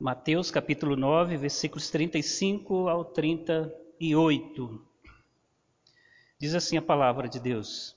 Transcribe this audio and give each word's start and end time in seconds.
Mateus 0.00 0.48
capítulo 0.48 0.94
9, 0.94 1.36
versículos 1.36 1.90
35 1.90 2.86
ao 2.86 3.04
38. 3.04 4.80
Diz 6.38 6.54
assim 6.54 6.76
a 6.76 6.82
palavra 6.82 7.28
de 7.28 7.40
Deus: 7.40 7.96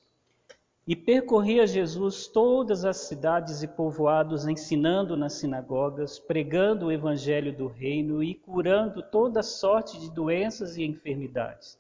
E 0.88 0.96
percorria 0.96 1.68
Jesus 1.68 2.26
todas 2.26 2.86
as 2.86 2.98
cidades 2.98 3.62
e 3.62 3.68
povoados, 3.68 4.48
ensinando 4.48 5.16
nas 5.16 5.34
sinagogas, 5.34 6.18
pregando 6.18 6.88
o 6.88 6.92
evangelho 6.92 7.56
do 7.56 7.68
reino 7.68 8.24
e 8.24 8.34
curando 8.34 9.04
toda 9.04 9.44
sorte 9.44 10.00
de 10.00 10.10
doenças 10.10 10.78
e 10.78 10.84
enfermidades. 10.84 11.78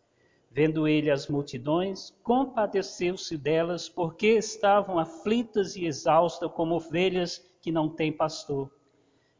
Vendo 0.51 0.87
ele 0.87 1.09
as 1.09 1.27
multidões, 1.27 2.13
compadeceu-se 2.21 3.35
delas, 3.39 3.89
porque 3.89 4.37
estavam 4.37 4.99
aflitas 4.99 5.75
e 5.75 5.85
exaustas 5.85 6.51
como 6.51 6.75
ovelhas 6.75 7.43
que 7.59 7.71
não 7.71 7.89
têm 7.89 8.13
pastor. 8.13 8.69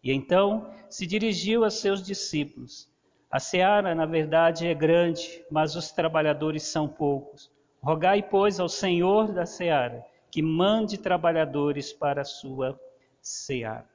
E 0.03 0.11
então 0.11 0.73
se 0.89 1.05
dirigiu 1.05 1.63
a 1.63 1.69
seus 1.69 2.01
discípulos: 2.01 2.89
A 3.29 3.39
seara, 3.39 3.93
na 3.93 4.05
verdade, 4.05 4.67
é 4.67 4.73
grande, 4.73 5.43
mas 5.49 5.75
os 5.75 5.91
trabalhadores 5.91 6.63
são 6.63 6.87
poucos. 6.87 7.51
Rogai, 7.81 8.21
pois, 8.21 8.59
ao 8.59 8.69
Senhor 8.69 9.31
da 9.31 9.45
seara 9.45 10.05
que 10.31 10.41
mande 10.41 10.97
trabalhadores 10.97 11.91
para 11.91 12.21
a 12.21 12.25
sua 12.25 12.79
seara. 13.21 13.89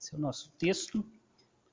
Esse 0.00 0.14
é 0.14 0.18
o 0.18 0.20
nosso 0.20 0.50
texto. 0.52 1.04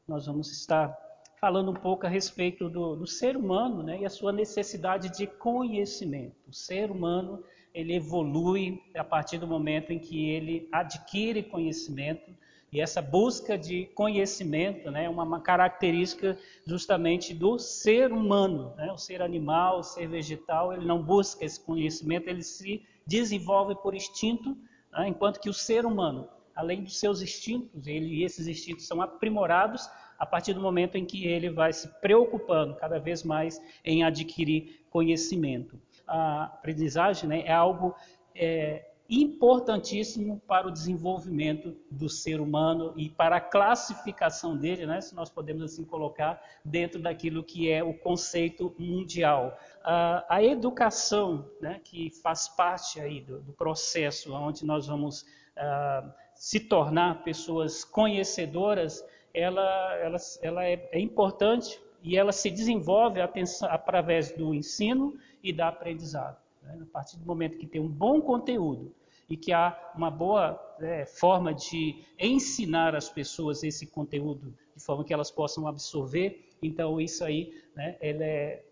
Nós 0.06 0.26
vamos 0.26 0.52
estar 0.52 0.96
falando 1.40 1.72
um 1.72 1.76
pouco 1.76 2.06
a 2.06 2.10
respeito 2.10 2.70
do, 2.70 2.98
do 2.98 3.08
ser 3.08 3.38
humano 3.38 3.82
né, 3.82 4.02
e 4.02 4.06
a 4.06 4.10
sua 4.10 4.34
necessidade 4.34 5.10
de 5.18 5.26
conhecimento. 5.26 6.36
O 6.48 6.54
ser 6.54 6.92
humano 6.92 7.42
ele 7.74 7.96
evolui 7.96 8.84
a 8.96 9.04
partir 9.04 9.38
do 9.38 9.48
momento 9.48 9.94
em 9.94 10.00
que 10.00 10.30
ele 10.30 10.68
adquire 10.72 11.42
conhecimento 11.44 12.36
e 12.72 12.80
essa 12.80 13.02
busca 13.02 13.58
de 13.58 13.86
conhecimento 13.96 14.92
né, 14.92 15.06
é 15.06 15.10
uma 15.10 15.40
característica 15.40 16.38
justamente 16.66 17.34
do 17.34 17.58
ser 17.58 18.12
humano. 18.12 18.74
Né? 18.76 18.92
O 18.92 18.98
ser 18.98 19.22
animal, 19.22 19.80
o 19.80 19.84
ser 19.84 20.08
vegetal, 20.08 20.72
ele 20.72 20.86
não 20.86 21.02
busca 21.02 21.44
esse 21.44 21.60
conhecimento, 21.60 22.28
ele 22.28 22.44
se 22.44 22.84
desenvolve 23.08 23.76
por 23.76 23.96
instinto, 23.96 24.56
né? 24.92 25.08
enquanto 25.08 25.40
que 25.40 25.50
o 25.50 25.54
ser 25.54 25.84
humano, 25.84 26.30
além 26.56 26.84
dos 26.84 27.00
seus 27.00 27.22
instintos, 27.22 27.88
ele, 27.88 28.24
esses 28.24 28.46
instintos 28.48 28.86
são 28.86 29.02
aprimorados 29.02 29.90
a 30.20 30.26
partir 30.26 30.54
do 30.54 30.62
momento 30.62 30.96
em 30.96 31.06
que 31.06 31.26
ele 31.26 31.50
vai 31.50 31.74
se 31.74 31.88
preocupando 32.02 32.76
cada 32.76 33.00
vez 33.00 33.24
mais 33.24 33.60
em 33.84 34.04
adquirir 34.04 34.86
conhecimento. 34.92 35.80
A 36.06 36.44
aprendizagem 36.44 37.28
né, 37.28 37.42
é 37.46 37.54
algo 37.54 37.96
é, 38.36 38.89
importantíssimo 39.10 40.40
para 40.48 40.68
o 40.68 40.72
desenvolvimento 40.72 41.76
do 41.90 42.08
ser 42.08 42.40
humano 42.40 42.94
e 42.96 43.10
para 43.10 43.38
a 43.38 43.42
classificação 43.42 44.56
dele, 44.56 44.86
né, 44.86 45.02
se 45.02 45.16
nós 45.16 45.30
podemos 45.30 45.64
assim 45.64 45.84
colocar, 45.84 46.40
dentro 46.64 47.02
daquilo 47.02 47.44
que 47.44 47.72
é 47.72 47.84
o 47.84 47.94
conceito 47.94 48.76
mundial. 48.78 49.58
Uh, 49.80 50.24
a 50.30 50.44
educação, 50.44 51.50
né, 51.60 51.82
que 51.84 52.12
faz 52.22 52.48
parte 52.48 53.02
aí 53.02 53.22
do, 53.22 53.40
do 53.42 53.52
processo 53.54 54.32
onde 54.34 54.64
nós 54.64 54.86
vamos 54.86 55.24
uh, 55.24 56.12
se 56.36 56.60
tornar 56.60 57.24
pessoas 57.24 57.84
conhecedoras, 57.84 59.04
ela, 59.34 59.96
ela, 59.96 60.18
ela 60.42 60.66
é, 60.66 60.88
é 60.92 61.00
importante 61.00 61.82
e 62.04 62.16
ela 62.16 62.32
se 62.32 62.50
desenvolve 62.52 63.20
através 63.22 64.32
do 64.32 64.54
ensino 64.54 65.18
e 65.44 65.52
da 65.52 65.68
aprendizado. 65.68 66.38
Né? 66.76 66.84
A 66.84 66.86
partir 66.92 67.18
do 67.18 67.26
momento 67.26 67.58
que 67.58 67.68
tem 67.68 67.82
um 67.82 67.88
bom 67.88 68.22
conteúdo 68.22 68.94
e 69.30 69.38
que 69.38 69.52
há 69.52 69.92
uma 69.96 70.10
boa 70.10 70.60
é, 70.80 71.06
forma 71.06 71.54
de 71.54 72.04
ensinar 72.20 72.96
as 72.96 73.10
pessoas 73.10 73.64
esse 73.64 73.88
conteúdo 73.88 74.54
de 74.76 74.84
forma 74.84 75.04
que 75.04 75.14
elas 75.14 75.30
possam 75.30 75.68
absorver, 75.68 76.50
então 76.62 77.00
isso 77.00 77.24
aí 77.24 77.54
né, 77.76 77.98
é 78.02 78.64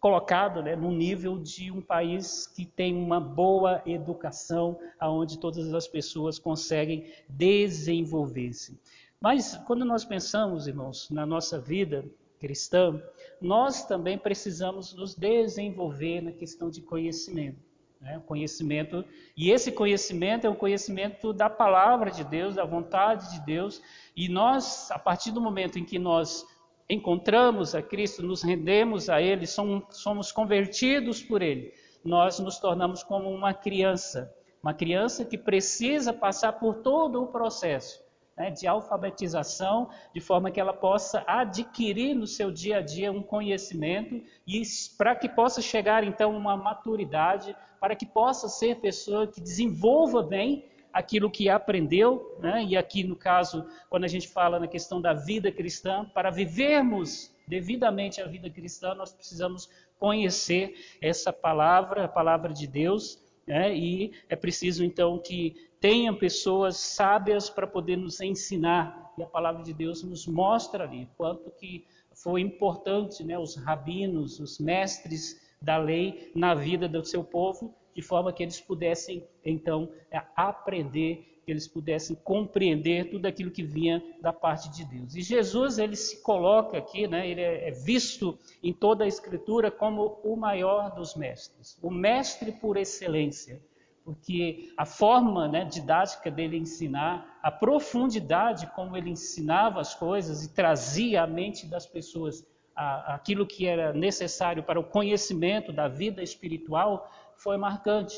colocado 0.00 0.62
né, 0.62 0.76
no 0.76 0.90
nível 0.90 1.38
de 1.38 1.70
um 1.70 1.80
país 1.80 2.46
que 2.46 2.66
tem 2.66 2.94
uma 2.94 3.18
boa 3.18 3.82
educação, 3.86 4.78
onde 5.00 5.38
todas 5.38 5.72
as 5.72 5.88
pessoas 5.88 6.38
conseguem 6.38 7.10
desenvolver-se. 7.26 8.78
Mas 9.18 9.56
quando 9.66 9.82
nós 9.82 10.04
pensamos, 10.04 10.66
irmãos, 10.66 11.08
na 11.08 11.24
nossa 11.24 11.58
vida 11.58 12.04
cristã, 12.38 13.00
nós 13.40 13.84
também 13.84 14.18
precisamos 14.18 14.94
nos 14.94 15.14
desenvolver 15.14 16.20
na 16.20 16.32
questão 16.32 16.70
de 16.70 16.80
conhecimento. 16.80 17.58
Né? 18.00 18.22
Conhecimento, 18.26 19.04
e 19.36 19.50
esse 19.50 19.72
conhecimento 19.72 20.46
é 20.46 20.50
o 20.50 20.54
conhecimento 20.54 21.32
da 21.32 21.48
palavra 21.48 22.10
de 22.10 22.22
Deus, 22.22 22.54
da 22.54 22.64
vontade 22.64 23.32
de 23.32 23.46
Deus, 23.46 23.80
e 24.14 24.28
nós, 24.28 24.90
a 24.90 24.98
partir 24.98 25.30
do 25.32 25.40
momento 25.40 25.78
em 25.78 25.84
que 25.84 25.98
nós 25.98 26.46
encontramos 26.88 27.74
a 27.74 27.80
Cristo, 27.80 28.22
nos 28.22 28.42
rendemos 28.42 29.08
a 29.08 29.22
Ele, 29.22 29.46
somos, 29.46 29.84
somos 29.96 30.30
convertidos 30.30 31.22
por 31.22 31.40
Ele, 31.40 31.72
nós 32.04 32.38
nos 32.38 32.58
tornamos 32.58 33.02
como 33.02 33.30
uma 33.30 33.54
criança, 33.54 34.30
uma 34.62 34.74
criança 34.74 35.24
que 35.24 35.38
precisa 35.38 36.12
passar 36.12 36.52
por 36.54 36.82
todo 36.82 37.22
o 37.22 37.28
processo 37.28 38.03
né, 38.36 38.50
de 38.50 38.66
alfabetização, 38.66 39.88
de 40.12 40.20
forma 40.20 40.50
que 40.50 40.60
ela 40.60 40.72
possa 40.72 41.24
adquirir 41.26 42.14
no 42.14 42.26
seu 42.26 42.50
dia 42.50 42.78
a 42.78 42.80
dia 42.80 43.12
um 43.12 43.22
conhecimento 43.22 44.22
e 44.46 44.62
para 44.98 45.14
que 45.14 45.28
possa 45.28 45.62
chegar 45.62 46.04
então 46.04 46.36
uma 46.36 46.56
maturidade, 46.56 47.56
para 47.80 47.94
que 47.94 48.06
possa 48.06 48.48
ser 48.48 48.76
pessoa 48.76 49.26
que 49.26 49.40
desenvolva 49.40 50.22
bem 50.22 50.64
aquilo 50.92 51.30
que 51.30 51.48
aprendeu, 51.48 52.38
né? 52.40 52.64
e 52.64 52.76
aqui 52.76 53.02
no 53.02 53.16
caso, 53.16 53.66
quando 53.90 54.04
a 54.04 54.08
gente 54.08 54.28
fala 54.28 54.60
na 54.60 54.68
questão 54.68 55.00
da 55.00 55.12
vida 55.12 55.50
cristã, 55.50 56.04
para 56.14 56.30
vivermos 56.30 57.34
devidamente 57.48 58.22
a 58.22 58.26
vida 58.26 58.48
cristã, 58.48 58.94
nós 58.94 59.12
precisamos 59.12 59.68
conhecer 59.98 60.74
essa 61.02 61.32
palavra, 61.32 62.04
a 62.04 62.08
palavra 62.08 62.52
de 62.52 62.66
Deus, 62.66 63.23
né? 63.46 63.76
e 63.76 64.12
é 64.28 64.36
preciso 64.36 64.84
então 64.84 65.18
que 65.18 65.54
tenham 65.80 66.14
pessoas 66.14 66.76
sábias 66.76 67.50
para 67.50 67.66
poder 67.66 67.96
nos 67.96 68.20
ensinar. 68.20 69.12
E 69.18 69.22
a 69.22 69.26
palavra 69.26 69.62
de 69.62 69.72
Deus 69.72 70.02
nos 70.02 70.26
mostra 70.26 70.84
ali 70.84 71.08
quanto 71.16 71.50
que 71.50 71.86
foi 72.14 72.40
importante 72.40 73.22
né, 73.22 73.38
os 73.38 73.56
rabinos, 73.56 74.40
os 74.40 74.58
mestres 74.58 75.40
da 75.60 75.76
lei 75.76 76.30
na 76.34 76.54
vida 76.54 76.88
do 76.88 77.04
seu 77.04 77.22
povo, 77.24 77.74
de 77.94 78.02
forma 78.02 78.32
que 78.32 78.42
eles 78.42 78.60
pudessem 78.60 79.26
então 79.44 79.90
é, 80.10 80.22
aprender, 80.36 81.33
que 81.44 81.50
eles 81.50 81.68
pudessem 81.68 82.16
compreender 82.16 83.10
tudo 83.10 83.26
aquilo 83.26 83.50
que 83.50 83.62
vinha 83.62 84.02
da 84.20 84.32
parte 84.32 84.70
de 84.70 84.84
Deus. 84.84 85.14
E 85.14 85.22
Jesus 85.22 85.78
ele 85.78 85.96
se 85.96 86.22
coloca 86.22 86.78
aqui, 86.78 87.06
né, 87.06 87.28
ele 87.28 87.40
é, 87.40 87.68
é 87.68 87.70
visto 87.70 88.38
em 88.62 88.72
toda 88.72 89.04
a 89.04 89.08
Escritura 89.08 89.70
como 89.70 90.20
o 90.24 90.36
maior 90.36 90.94
dos 90.94 91.14
mestres, 91.14 91.78
o 91.82 91.90
mestre 91.90 92.52
por 92.52 92.76
excelência 92.76 93.60
porque 94.04 94.70
a 94.76 94.84
forma 94.84 95.48
né, 95.48 95.64
didática 95.64 96.30
dele 96.30 96.58
ensinar, 96.58 97.38
a 97.42 97.50
profundidade 97.50 98.66
como 98.74 98.96
ele 98.96 99.08
ensinava 99.08 99.80
as 99.80 99.94
coisas 99.94 100.44
e 100.44 100.52
trazia 100.52 101.22
à 101.22 101.26
mente 101.26 101.66
das 101.66 101.86
pessoas 101.86 102.46
a, 102.76 103.14
aquilo 103.14 103.46
que 103.46 103.66
era 103.66 103.94
necessário 103.94 104.62
para 104.62 104.78
o 104.78 104.84
conhecimento 104.84 105.72
da 105.72 105.88
vida 105.88 106.22
espiritual, 106.22 107.10
foi 107.36 107.56
marcante. 107.56 108.14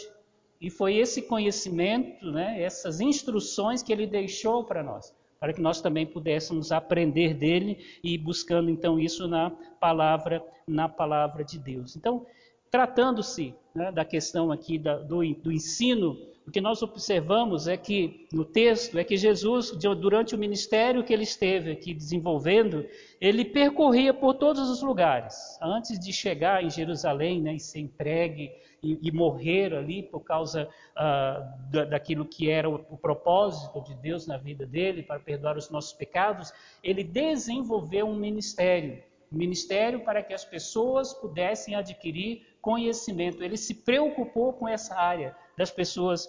E 0.60 0.70
foi 0.70 0.96
esse 0.96 1.22
conhecimento, 1.22 2.30
né, 2.30 2.62
essas 2.62 3.00
instruções 3.00 3.82
que 3.82 3.92
ele 3.92 4.06
deixou 4.06 4.64
para 4.64 4.82
nós, 4.82 5.14
para 5.38 5.52
que 5.52 5.60
nós 5.60 5.80
também 5.80 6.06
pudéssemos 6.06 6.72
aprender 6.72 7.34
dele 7.34 7.78
e 8.02 8.16
buscando 8.16 8.70
então 8.70 8.98
isso 8.98 9.28
na 9.28 9.50
palavra, 9.80 10.42
na 10.66 10.88
palavra 10.88 11.44
de 11.44 11.58
Deus. 11.58 11.96
Então, 11.96 12.26
Tratando-se 12.70 13.54
né, 13.74 13.92
da 13.92 14.04
questão 14.04 14.50
aqui 14.50 14.78
da, 14.78 14.98
do, 14.98 15.22
do 15.34 15.52
ensino, 15.52 16.16
o 16.46 16.50
que 16.50 16.60
nós 16.60 16.82
observamos 16.82 17.66
é 17.66 17.76
que, 17.76 18.26
no 18.32 18.44
texto, 18.44 18.98
é 18.98 19.04
que 19.04 19.16
Jesus, 19.16 19.70
durante 19.70 20.34
o 20.34 20.38
ministério 20.38 21.02
que 21.02 21.12
ele 21.12 21.22
esteve 21.22 21.72
aqui 21.72 21.94
desenvolvendo, 21.94 22.86
ele 23.20 23.44
percorria 23.44 24.12
por 24.12 24.34
todos 24.34 24.68
os 24.68 24.82
lugares. 24.82 25.58
Antes 25.60 25.98
de 25.98 26.12
chegar 26.12 26.62
em 26.62 26.70
Jerusalém 26.70 27.40
né, 27.40 27.54
e 27.54 27.60
ser 27.60 27.80
entregue 27.80 28.50
e, 28.86 29.08
e 29.08 29.12
morrer 29.12 29.74
ali 29.74 30.02
por 30.02 30.20
causa 30.20 30.68
uh, 30.96 31.70
da, 31.70 31.84
daquilo 31.84 32.24
que 32.24 32.50
era 32.50 32.68
o, 32.68 32.74
o 32.90 32.96
propósito 32.96 33.82
de 33.82 33.94
Deus 33.96 34.26
na 34.26 34.36
vida 34.36 34.64
dele, 34.64 35.02
para 35.02 35.18
perdoar 35.18 35.56
os 35.56 35.70
nossos 35.70 35.92
pecados, 35.92 36.52
ele 36.82 37.02
desenvolveu 37.02 38.06
um 38.06 38.14
ministério 38.14 39.02
ministério 39.30 40.04
para 40.04 40.22
que 40.22 40.32
as 40.32 40.44
pessoas 40.44 41.12
pudessem 41.12 41.74
adquirir 41.74 42.46
conhecimento. 42.60 43.42
Ele 43.42 43.56
se 43.56 43.74
preocupou 43.74 44.52
com 44.52 44.68
essa 44.68 44.94
área 44.94 45.36
das 45.56 45.70
pessoas 45.70 46.28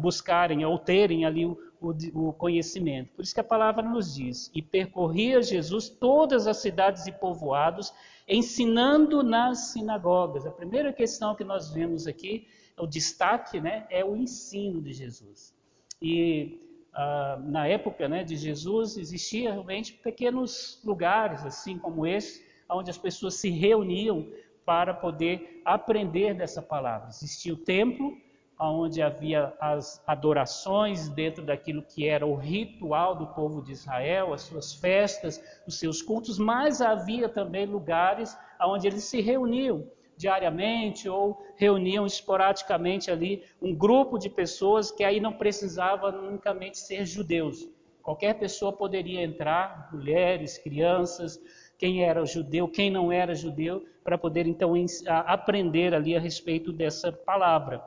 buscarem 0.00 0.64
ou 0.64 0.78
terem 0.78 1.24
ali 1.24 1.44
o, 1.44 1.58
o, 1.80 2.28
o, 2.28 2.32
conhecimento. 2.32 3.12
Por 3.14 3.22
isso 3.22 3.34
que 3.34 3.40
a 3.40 3.44
palavra 3.44 3.82
nos 3.82 4.14
diz: 4.14 4.50
e 4.54 4.62
percorria 4.62 5.42
Jesus 5.42 5.88
todas 5.88 6.46
as 6.46 6.58
cidades 6.58 7.06
e 7.06 7.12
povoados, 7.12 7.92
ensinando 8.28 9.22
nas 9.22 9.72
sinagogas. 9.72 10.46
A 10.46 10.50
primeira 10.50 10.92
questão 10.92 11.34
que 11.34 11.44
nós 11.44 11.72
vemos 11.72 12.06
aqui, 12.06 12.46
o 12.78 12.86
destaque, 12.86 13.60
né, 13.60 13.86
é 13.90 14.04
o 14.04 14.14
ensino 14.14 14.80
de 14.80 14.92
Jesus. 14.92 15.54
E 16.00 16.60
ah, 16.92 17.40
na 17.44 17.66
época 17.66 18.08
né, 18.08 18.24
de 18.24 18.36
Jesus, 18.36 18.96
existia 18.96 19.52
realmente 19.52 19.92
pequenos 19.94 20.80
lugares, 20.84 21.44
assim 21.44 21.78
como 21.78 22.06
esse, 22.06 22.46
onde 22.68 22.90
as 22.90 22.98
pessoas 22.98 23.34
se 23.34 23.48
reuniam 23.50 24.28
para 24.64 24.92
poder 24.92 25.62
aprender 25.64 26.34
dessa 26.34 26.60
palavra. 26.60 27.08
Existia 27.08 27.54
o 27.54 27.56
templo, 27.56 28.16
onde 28.60 29.00
havia 29.00 29.52
as 29.60 30.02
adorações 30.06 31.08
dentro 31.08 31.44
daquilo 31.44 31.82
que 31.82 32.08
era 32.08 32.26
o 32.26 32.34
ritual 32.34 33.14
do 33.14 33.26
povo 33.28 33.62
de 33.62 33.72
Israel, 33.72 34.34
as 34.34 34.42
suas 34.42 34.74
festas, 34.74 35.40
os 35.66 35.78
seus 35.78 36.02
cultos, 36.02 36.38
mas 36.38 36.80
havia 36.80 37.28
também 37.28 37.66
lugares 37.66 38.36
onde 38.60 38.86
eles 38.86 39.04
se 39.04 39.20
reuniam 39.20 39.86
diariamente 40.16 41.08
ou 41.08 41.40
reuniam 41.56 42.04
esporadicamente 42.04 43.10
ali 43.10 43.44
um 43.62 43.72
grupo 43.72 44.18
de 44.18 44.28
pessoas 44.28 44.90
que 44.90 45.04
aí 45.04 45.20
não 45.20 45.32
precisava 45.32 46.08
unicamente 46.08 46.78
ser 46.78 47.06
judeus. 47.06 47.68
Qualquer 48.02 48.34
pessoa 48.34 48.72
poderia 48.72 49.22
entrar, 49.22 49.90
mulheres, 49.92 50.58
crianças, 50.58 51.38
quem 51.78 52.02
era 52.02 52.24
judeu, 52.24 52.66
quem 52.66 52.90
não 52.90 53.12
era 53.12 53.34
judeu, 53.34 53.84
para 54.02 54.18
poder 54.18 54.46
então 54.46 54.74
aprender 55.06 55.94
ali 55.94 56.16
a 56.16 56.20
respeito 56.20 56.72
dessa 56.72 57.12
palavra. 57.12 57.80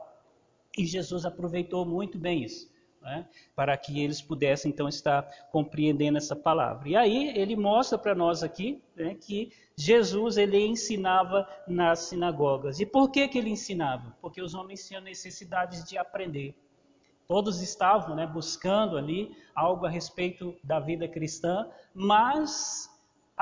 E 0.76 0.86
Jesus 0.86 1.24
aproveitou 1.24 1.84
muito 1.84 2.18
bem 2.18 2.42
isso, 2.44 2.70
né? 3.00 3.26
para 3.54 3.76
que 3.76 4.00
eles 4.00 4.22
pudessem 4.22 4.70
então 4.70 4.88
estar 4.88 5.22
compreendendo 5.50 6.18
essa 6.18 6.34
palavra. 6.34 6.88
E 6.88 6.96
aí 6.96 7.36
ele 7.36 7.56
mostra 7.56 7.98
para 7.98 8.14
nós 8.14 8.42
aqui 8.42 8.82
né, 8.96 9.14
que 9.14 9.52
Jesus 9.76 10.36
ele 10.36 10.58
ensinava 10.58 11.46
nas 11.66 12.00
sinagogas. 12.00 12.80
E 12.80 12.86
por 12.86 13.10
que, 13.10 13.28
que 13.28 13.38
ele 13.38 13.50
ensinava? 13.50 14.16
Porque 14.20 14.40
os 14.40 14.54
homens 14.54 14.86
tinham 14.86 15.02
necessidades 15.02 15.84
de 15.84 15.98
aprender. 15.98 16.54
Todos 17.28 17.62
estavam 17.62 18.14
né, 18.14 18.26
buscando 18.26 18.96
ali 18.96 19.34
algo 19.54 19.86
a 19.86 19.90
respeito 19.90 20.54
da 20.62 20.78
vida 20.80 21.08
cristã, 21.08 21.66
mas 21.94 22.91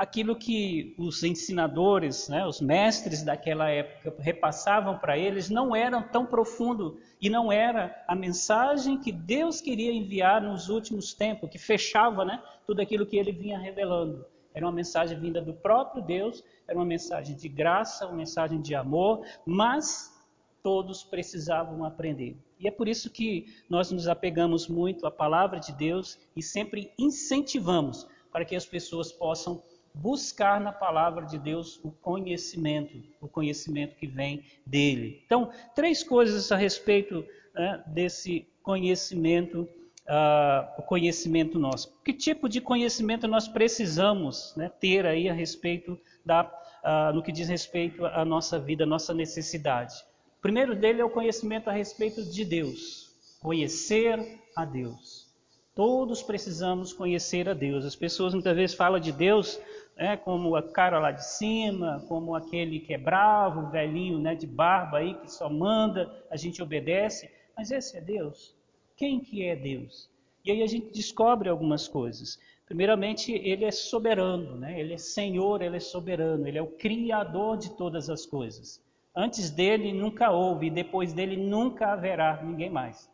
aquilo 0.01 0.35
que 0.35 0.95
os 0.97 1.21
ensinadores, 1.21 2.27
né, 2.27 2.43
os 2.43 2.59
mestres 2.59 3.21
daquela 3.21 3.69
época 3.69 4.15
repassavam 4.19 4.97
para 4.97 5.15
eles 5.15 5.47
não 5.47 5.75
era 5.75 6.01
tão 6.01 6.25
profundo 6.25 6.99
e 7.21 7.29
não 7.29 7.51
era 7.51 8.03
a 8.07 8.15
mensagem 8.15 8.97
que 8.97 9.11
Deus 9.11 9.61
queria 9.61 9.93
enviar 9.93 10.41
nos 10.41 10.69
últimos 10.69 11.13
tempos, 11.13 11.51
que 11.51 11.59
fechava 11.59 12.25
né, 12.25 12.41
tudo 12.65 12.81
aquilo 12.81 13.05
que 13.05 13.15
ele 13.15 13.31
vinha 13.31 13.59
revelando. 13.59 14.25
Era 14.55 14.65
uma 14.65 14.71
mensagem 14.71 15.19
vinda 15.19 15.39
do 15.39 15.53
próprio 15.53 16.03
Deus, 16.03 16.43
era 16.67 16.75
uma 16.75 16.83
mensagem 16.83 17.35
de 17.35 17.47
graça, 17.47 18.07
uma 18.07 18.17
mensagem 18.17 18.59
de 18.59 18.73
amor, 18.73 19.23
mas 19.45 20.19
todos 20.63 21.03
precisavam 21.03 21.85
aprender. 21.85 22.35
E 22.59 22.67
é 22.67 22.71
por 22.71 22.87
isso 22.87 23.07
que 23.11 23.45
nós 23.69 23.91
nos 23.91 24.07
apegamos 24.07 24.67
muito 24.67 25.05
à 25.05 25.11
palavra 25.11 25.59
de 25.59 25.71
Deus 25.73 26.17
e 26.35 26.41
sempre 26.41 26.91
incentivamos 26.97 28.07
para 28.31 28.45
que 28.45 28.55
as 28.55 28.65
pessoas 28.65 29.11
possam 29.11 29.61
buscar 29.93 30.59
na 30.59 30.71
palavra 30.71 31.25
de 31.25 31.37
Deus 31.37 31.79
o 31.83 31.91
conhecimento, 31.91 33.01
o 33.19 33.27
conhecimento 33.27 33.95
que 33.95 34.07
vem 34.07 34.43
dele. 34.65 35.21
Então, 35.25 35.51
três 35.75 36.03
coisas 36.03 36.51
a 36.51 36.55
respeito 36.55 37.25
né, 37.53 37.83
desse 37.87 38.47
conhecimento, 38.63 39.61
uh, 39.61 40.79
o 40.79 40.83
conhecimento 40.83 41.59
nosso. 41.59 41.93
Que 42.03 42.13
tipo 42.13 42.47
de 42.47 42.61
conhecimento 42.61 43.27
nós 43.27 43.47
precisamos 43.47 44.53
né, 44.55 44.69
ter 44.69 45.05
aí 45.05 45.29
a 45.29 45.33
respeito 45.33 45.99
da, 46.25 46.43
uh, 46.43 47.13
no 47.13 47.23
que 47.23 47.31
diz 47.31 47.49
respeito 47.49 48.05
à 48.05 48.23
nossa 48.23 48.59
vida, 48.59 48.83
à 48.83 48.87
nossa 48.87 49.13
necessidade? 49.13 49.95
O 50.37 50.41
primeiro 50.41 50.75
dele 50.75 51.01
é 51.01 51.05
o 51.05 51.09
conhecimento 51.09 51.69
a 51.69 51.73
respeito 51.73 52.23
de 52.23 52.43
Deus, 52.43 53.11
conhecer 53.41 54.39
a 54.55 54.65
Deus. 54.65 55.29
Todos 55.73 56.21
precisamos 56.21 56.91
conhecer 56.91 57.47
a 57.47 57.53
Deus. 57.53 57.85
As 57.85 57.95
pessoas 57.95 58.33
muitas 58.33 58.55
vezes 58.55 58.75
falam 58.75 58.99
de 58.99 59.11
Deus 59.11 59.59
né, 60.01 60.17
como 60.17 60.55
a 60.55 60.63
cara 60.63 60.97
lá 60.97 61.11
de 61.11 61.23
cima, 61.23 62.03
como 62.07 62.33
aquele 62.33 62.79
que 62.79 62.91
é 62.91 62.97
bravo, 62.97 63.69
velhinho 63.69 64.17
né, 64.17 64.33
de 64.33 64.47
barba 64.47 64.97
aí, 64.97 65.13
que 65.13 65.31
só 65.31 65.47
manda, 65.47 66.11
a 66.31 66.35
gente 66.35 66.59
obedece. 66.59 67.29
Mas 67.55 67.69
esse 67.69 67.95
é 67.95 68.01
Deus? 68.01 68.55
Quem 68.97 69.19
que 69.19 69.45
é 69.45 69.55
Deus? 69.55 70.09
E 70.43 70.49
aí 70.51 70.63
a 70.63 70.67
gente 70.67 70.91
descobre 70.91 71.49
algumas 71.49 71.87
coisas. 71.87 72.39
Primeiramente, 72.65 73.31
ele 73.31 73.63
é 73.63 73.69
soberano, 73.69 74.55
né? 74.55 74.79
ele 74.79 74.95
é 74.95 74.97
Senhor, 74.97 75.61
ele 75.61 75.77
é 75.77 75.79
soberano, 75.79 76.47
ele 76.47 76.57
é 76.57 76.63
o 76.63 76.71
Criador 76.77 77.57
de 77.57 77.69
todas 77.77 78.09
as 78.09 78.25
coisas. 78.25 78.83
Antes 79.15 79.51
dele 79.51 79.93
nunca 79.93 80.31
houve, 80.31 80.65
e 80.65 80.71
depois 80.71 81.13
dele 81.13 81.37
nunca 81.37 81.93
haverá 81.93 82.41
ninguém 82.41 82.71
mais. 82.71 83.07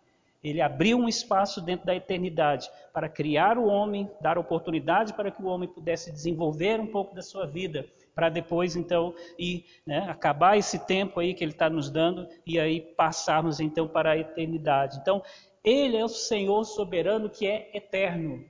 Ele 0.44 0.62
abriu 0.62 0.98
um 0.98 1.08
espaço 1.08 1.62
dentro 1.62 1.86
da 1.86 1.96
eternidade 1.96 2.70
para 2.94 3.10
criar 3.10 3.58
o 3.58 3.66
homem, 3.68 4.10
dar 4.22 4.38
oportunidade 4.38 5.14
para 5.14 5.32
que 5.32 5.42
o 5.42 5.48
homem 5.48 5.68
pudesse 5.68 6.12
desenvolver 6.12 6.80
um 6.80 6.88
pouco 6.88 7.16
da 7.16 7.22
sua 7.22 7.46
vida, 7.46 7.86
para 8.14 8.30
depois 8.30 8.76
então 8.76 9.14
ir, 9.38 9.66
né, 9.86 10.00
acabar 10.10 10.58
esse 10.58 10.86
tempo 10.86 11.20
aí 11.20 11.34
que 11.34 11.44
ele 11.44 11.52
está 11.52 11.70
nos 11.70 11.90
dando 11.90 12.28
e 12.46 12.60
aí 12.60 12.82
passarmos 12.82 13.60
então 13.60 13.88
para 13.88 14.12
a 14.12 14.18
eternidade. 14.18 14.98
Então, 15.02 15.22
ele 15.64 15.98
é 15.98 16.06
o 16.06 16.08
Senhor 16.08 16.64
soberano 16.64 17.30
que 17.30 17.46
é 17.46 17.70
eterno. 17.74 18.44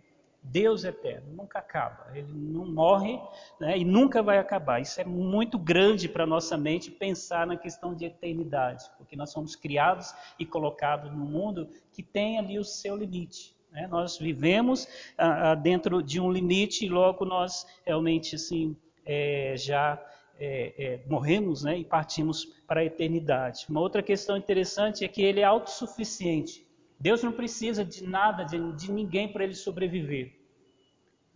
Deus 0.50 0.86
é 0.86 0.90
eterno, 0.90 1.34
nunca 1.34 1.60
acaba, 1.60 2.08
ele 2.16 2.32
não 2.32 2.66
morre 2.66 3.20
né, 3.60 3.78
e 3.78 3.84
nunca 3.84 4.24
vai 4.24 4.38
acabar. 4.38 4.82
Isso 4.82 5.00
é 5.00 5.06
muito 5.06 5.58
grande 5.58 6.08
para 6.08 6.26
nossa 6.26 6.58
mente 6.58 6.90
pensar 6.90 7.46
na 7.46 7.58
questão 7.58 7.94
de 7.94 8.06
eternidade, 8.06 8.86
porque 8.98 9.16
nós 9.16 9.32
somos 9.32 9.56
criados 9.56 10.14
e 10.40 10.46
colocados 10.46 11.12
no 11.12 11.26
mundo 11.26 11.70
que 11.92 12.02
tem 12.02 12.40
ali 12.40 12.58
o 12.58 12.64
seu 12.64 12.96
limite. 12.96 13.56
Né? 13.72 13.88
Nós 13.88 14.18
vivemos 14.18 14.88
ah, 15.18 15.52
ah, 15.52 15.56
dentro 15.56 16.02
de 16.02 16.20
um 16.20 16.32
limite 16.32 16.86
e 16.86 16.90
logo 16.90 17.26
nós 17.26 17.66
realmente 17.86 18.36
assim, 18.36 18.76
é, 19.06 19.56
já 19.58 20.02
é, 20.40 20.74
é, 20.78 21.00
morremos 21.08 21.64
né, 21.64 21.78
e 21.78 21.84
partimos 21.84 22.46
para 22.68 22.82
a 22.82 22.86
eternidade. 22.86 23.66
Uma 23.70 23.82
outra 23.82 24.02
questão 24.02 24.38
interessante 24.38 25.04
é 25.04 25.08
que 25.08 25.22
ele 25.22 25.42
é 25.42 25.44
autossuficiente. 25.44 26.66
Deus 27.00 27.22
não 27.22 27.32
precisa 27.32 27.86
de 27.86 28.04
nada, 28.04 28.44
de, 28.44 28.72
de 28.74 28.92
ninguém 28.92 29.32
para 29.32 29.44
ele 29.44 29.54
sobreviver. 29.54 30.37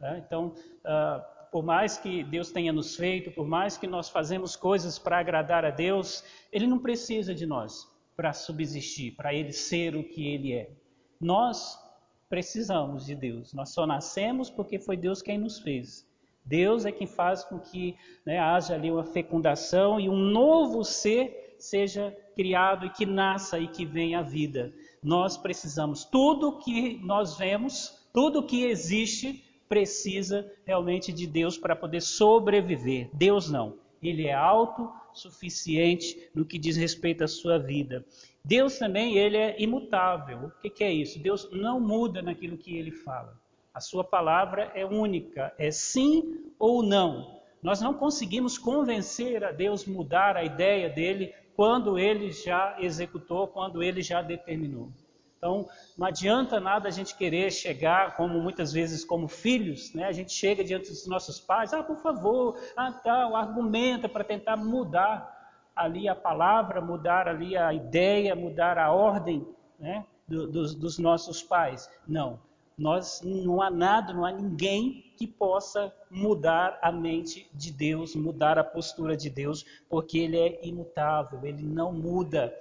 Né? 0.02 0.24
Então, 0.26 0.48
uh, 0.48 1.50
por 1.52 1.64
mais 1.64 1.98
que 1.98 2.24
Deus 2.24 2.52
tenha 2.52 2.74
nos 2.74 2.96
feito, 2.96 3.32
por 3.32 3.48
mais 3.48 3.78
que 3.78 3.86
nós 3.86 4.10
fazemos 4.10 4.56
coisas 4.56 4.98
para 4.98 5.20
agradar 5.20 5.64
a 5.64 5.70
Deus, 5.70 6.24
Ele 6.52 6.66
não 6.66 6.80
precisa 6.80 7.36
de 7.36 7.46
nós 7.46 7.88
para 8.16 8.34
subsistir, 8.34 9.16
para 9.16 9.34
Ele 9.34 9.54
ser 9.54 9.96
o 9.96 10.04
que 10.04 10.28
Ele 10.28 10.54
é. 10.54 10.72
Nós 11.20 11.80
precisamos 12.28 13.06
de 13.06 13.16
Deus. 13.16 13.54
Nós 13.54 13.74
só 13.74 13.86
nascemos 13.86 14.50
porque 14.50 14.80
foi 14.80 14.98
Deus 14.98 15.22
quem 15.22 15.38
nos 15.38 15.60
fez. 15.60 16.10
Deus 16.44 16.86
é 16.86 16.92
quem 16.92 17.06
faz 17.06 17.44
com 17.44 17.60
que 17.60 17.96
né, 18.26 18.40
haja 18.40 18.74
ali 18.74 18.90
uma 18.90 19.04
fecundação 19.04 20.00
e 20.00 20.10
um 20.10 20.16
novo 20.16 20.84
ser 20.84 21.56
seja 21.60 22.18
criado 22.36 22.88
e 22.88 22.90
que 22.90 23.06
nasça 23.06 23.60
e 23.60 23.68
que 23.68 23.86
venha 23.86 24.20
à 24.20 24.24
vida. 24.24 24.74
Nós 25.04 25.38
precisamos. 25.38 26.04
Tudo 26.06 26.58
que 26.58 27.00
nós 27.04 27.38
vemos, 27.38 28.10
tudo 28.14 28.46
que 28.46 28.64
existe, 28.64 29.44
precisa 29.72 30.52
realmente 30.66 31.14
de 31.14 31.26
Deus 31.26 31.58
para 31.58 31.78
poder 31.78 32.02
sobreviver. 32.02 33.10
Deus 33.14 33.50
não. 33.50 33.78
Ele 34.04 34.28
é 34.28 34.34
autossuficiente 34.34 36.30
no 36.36 36.44
que 36.44 36.60
diz 36.60 36.76
respeito 36.76 37.24
à 37.24 37.28
sua 37.28 37.58
vida. 37.58 38.04
Deus 38.44 38.78
também, 38.78 39.16
ele 39.16 39.38
é 39.38 39.56
imutável. 39.62 40.48
O 40.48 40.62
que, 40.62 40.70
que 40.70 40.84
é 40.84 40.92
isso? 40.92 41.20
Deus 41.20 41.50
não 41.54 41.80
muda 41.80 42.22
naquilo 42.22 42.58
que 42.58 42.76
ele 42.76 42.92
fala. 42.92 43.40
A 43.74 43.80
sua 43.80 44.04
palavra 44.04 44.70
é 44.76 44.86
única, 44.86 45.54
é 45.58 45.72
sim 45.72 46.52
ou 46.60 46.84
não. 46.84 47.40
Nós 47.64 47.80
não 47.80 47.94
conseguimos 47.94 48.58
convencer 48.58 49.42
a 49.42 49.54
Deus 49.54 49.86
mudar 49.86 50.36
a 50.36 50.44
ideia 50.44 50.90
dele 50.90 51.34
quando 51.56 51.98
ele 51.98 52.30
já 52.34 52.76
executou, 52.78 53.48
quando 53.48 53.82
ele 53.82 54.02
já 54.02 54.22
determinou. 54.22 54.92
Então, 55.42 55.68
não 55.98 56.06
adianta 56.06 56.60
nada 56.60 56.88
a 56.88 56.92
gente 56.92 57.18
querer 57.18 57.52
chegar, 57.52 58.16
como 58.16 58.40
muitas 58.40 58.72
vezes 58.72 59.04
como 59.04 59.28
filhos, 59.28 59.92
né? 59.92 60.06
A 60.06 60.12
gente 60.12 60.32
chega 60.32 60.64
diante 60.64 60.90
dos 60.90 61.08
nossos 61.08 61.40
pais, 61.40 61.74
ah, 61.74 61.82
por 61.82 61.98
favor, 61.98 62.60
ah, 62.78 62.92
tal, 62.92 63.36
argumenta 63.36 64.08
para 64.08 64.24
tentar 64.24 64.56
mudar 64.56 65.60
ali 65.76 66.08
a 66.08 66.14
palavra, 66.14 66.80
mudar 66.80 67.28
ali 67.28 67.58
a 67.58 67.74
ideia, 67.74 68.36
mudar 68.36 68.78
a 68.78 68.92
ordem, 68.92 69.44
né? 69.80 70.06
dos, 70.28 70.76
dos 70.76 71.00
nossos 71.00 71.42
pais. 71.42 71.90
Não, 72.08 72.40
nós 72.78 73.22
não 73.24 73.62
há 73.62 73.70
nada, 73.70 74.14
não 74.14 74.26
há 74.26 74.32
ninguém 74.32 75.14
que 75.18 75.28
possa 75.28 75.94
mudar 76.10 76.80
a 76.82 76.92
mente 76.92 77.48
de 77.54 77.72
Deus, 77.72 78.16
mudar 78.16 78.58
a 78.58 78.64
postura 78.64 79.16
de 79.16 79.30
Deus, 79.30 79.64
porque 79.90 80.18
ele 80.18 80.38
é 80.38 80.60
imutável, 80.66 81.40
ele 81.44 81.64
não 81.64 81.92
muda. 81.94 82.52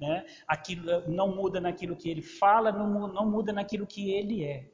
Né? 0.00 0.24
Aquilo 0.48 1.06
não 1.08 1.34
muda 1.34 1.60
naquilo 1.60 1.94
que 1.94 2.08
ele 2.08 2.22
fala, 2.22 2.72
não, 2.72 3.06
não 3.08 3.30
muda 3.30 3.52
naquilo 3.52 3.86
que 3.86 4.10
ele 4.10 4.44
é. 4.44 4.66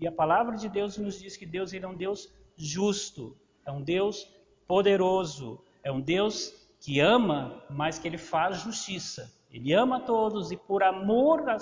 E 0.00 0.06
a 0.06 0.12
palavra 0.12 0.56
de 0.56 0.68
Deus 0.68 0.96
nos 0.96 1.20
diz 1.20 1.36
que 1.36 1.44
Deus 1.44 1.72
ele 1.72 1.84
é 1.84 1.88
um 1.88 1.96
Deus 1.96 2.32
justo, 2.56 3.36
é 3.66 3.70
um 3.70 3.82
Deus 3.82 4.28
poderoso, 4.66 5.62
é 5.82 5.92
um 5.92 6.00
Deus 6.00 6.52
que 6.80 6.98
ama, 7.00 7.62
mas 7.68 7.98
que 7.98 8.08
ele 8.08 8.18
faz 8.18 8.60
justiça. 8.60 9.32
Ele 9.50 9.72
ama 9.72 10.00
todos 10.00 10.50
e 10.50 10.56
por 10.56 10.82
amor 10.82 11.48
a, 11.48 11.56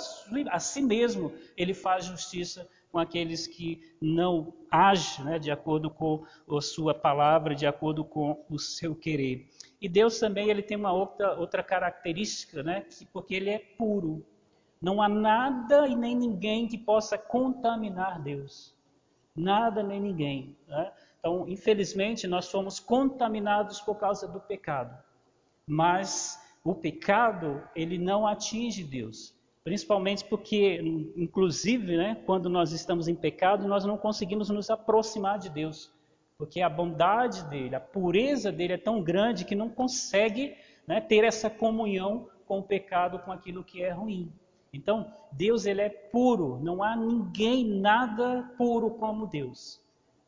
a 0.50 0.58
si 0.58 0.80
mesmo, 0.80 1.32
ele 1.56 1.74
faz 1.74 2.06
justiça 2.06 2.68
com 2.90 2.98
aqueles 2.98 3.46
que 3.46 3.80
não 4.00 4.52
agem 4.70 5.24
né, 5.24 5.38
de 5.38 5.50
acordo 5.50 5.90
com 5.90 6.24
a 6.48 6.60
sua 6.60 6.94
palavra, 6.94 7.54
de 7.54 7.66
acordo 7.66 8.04
com 8.04 8.44
o 8.48 8.58
seu 8.58 8.94
querer. 8.94 9.48
E 9.82 9.88
Deus 9.88 10.20
também 10.20 10.48
ele 10.48 10.62
tem 10.62 10.76
uma 10.76 10.92
outra, 10.92 11.34
outra 11.36 11.60
característica, 11.60 12.62
né, 12.62 12.86
porque 13.12 13.34
ele 13.34 13.50
é 13.50 13.58
puro. 13.58 14.24
Não 14.80 15.02
há 15.02 15.08
nada 15.08 15.88
e 15.88 15.96
nem 15.96 16.14
ninguém 16.14 16.68
que 16.68 16.78
possa 16.78 17.18
contaminar 17.18 18.22
Deus. 18.22 18.72
Nada 19.34 19.82
nem 19.82 20.00
ninguém. 20.00 20.56
Né? 20.68 20.92
Então, 21.18 21.48
infelizmente, 21.48 22.28
nós 22.28 22.48
fomos 22.48 22.78
contaminados 22.78 23.80
por 23.80 23.96
causa 23.96 24.28
do 24.28 24.38
pecado. 24.38 24.96
Mas 25.66 26.40
o 26.64 26.76
pecado, 26.76 27.60
ele 27.74 27.98
não 27.98 28.24
atinge 28.24 28.84
Deus. 28.84 29.34
Principalmente 29.64 30.24
porque, 30.24 30.80
inclusive, 31.16 31.96
né, 31.96 32.22
quando 32.24 32.48
nós 32.48 32.70
estamos 32.70 33.08
em 33.08 33.16
pecado, 33.16 33.66
nós 33.66 33.84
não 33.84 33.98
conseguimos 33.98 34.48
nos 34.48 34.70
aproximar 34.70 35.40
de 35.40 35.50
Deus. 35.50 35.92
Porque 36.42 36.60
a 36.60 36.68
bondade 36.68 37.44
dele, 37.44 37.76
a 37.76 37.78
pureza 37.78 38.50
dele 38.50 38.72
é 38.72 38.76
tão 38.76 39.00
grande 39.00 39.44
que 39.44 39.54
não 39.54 39.68
consegue 39.68 40.56
né, 40.84 41.00
ter 41.00 41.22
essa 41.22 41.48
comunhão 41.48 42.28
com 42.48 42.58
o 42.58 42.62
pecado, 42.64 43.20
com 43.20 43.30
aquilo 43.30 43.62
que 43.62 43.80
é 43.80 43.92
ruim. 43.92 44.28
Então, 44.72 45.06
Deus 45.30 45.66
ele 45.66 45.82
é 45.82 45.88
puro, 45.88 46.58
não 46.60 46.82
há 46.82 46.96
ninguém, 46.96 47.64
nada 47.64 48.52
puro 48.58 48.90
como 48.90 49.28
Deus. 49.28 49.80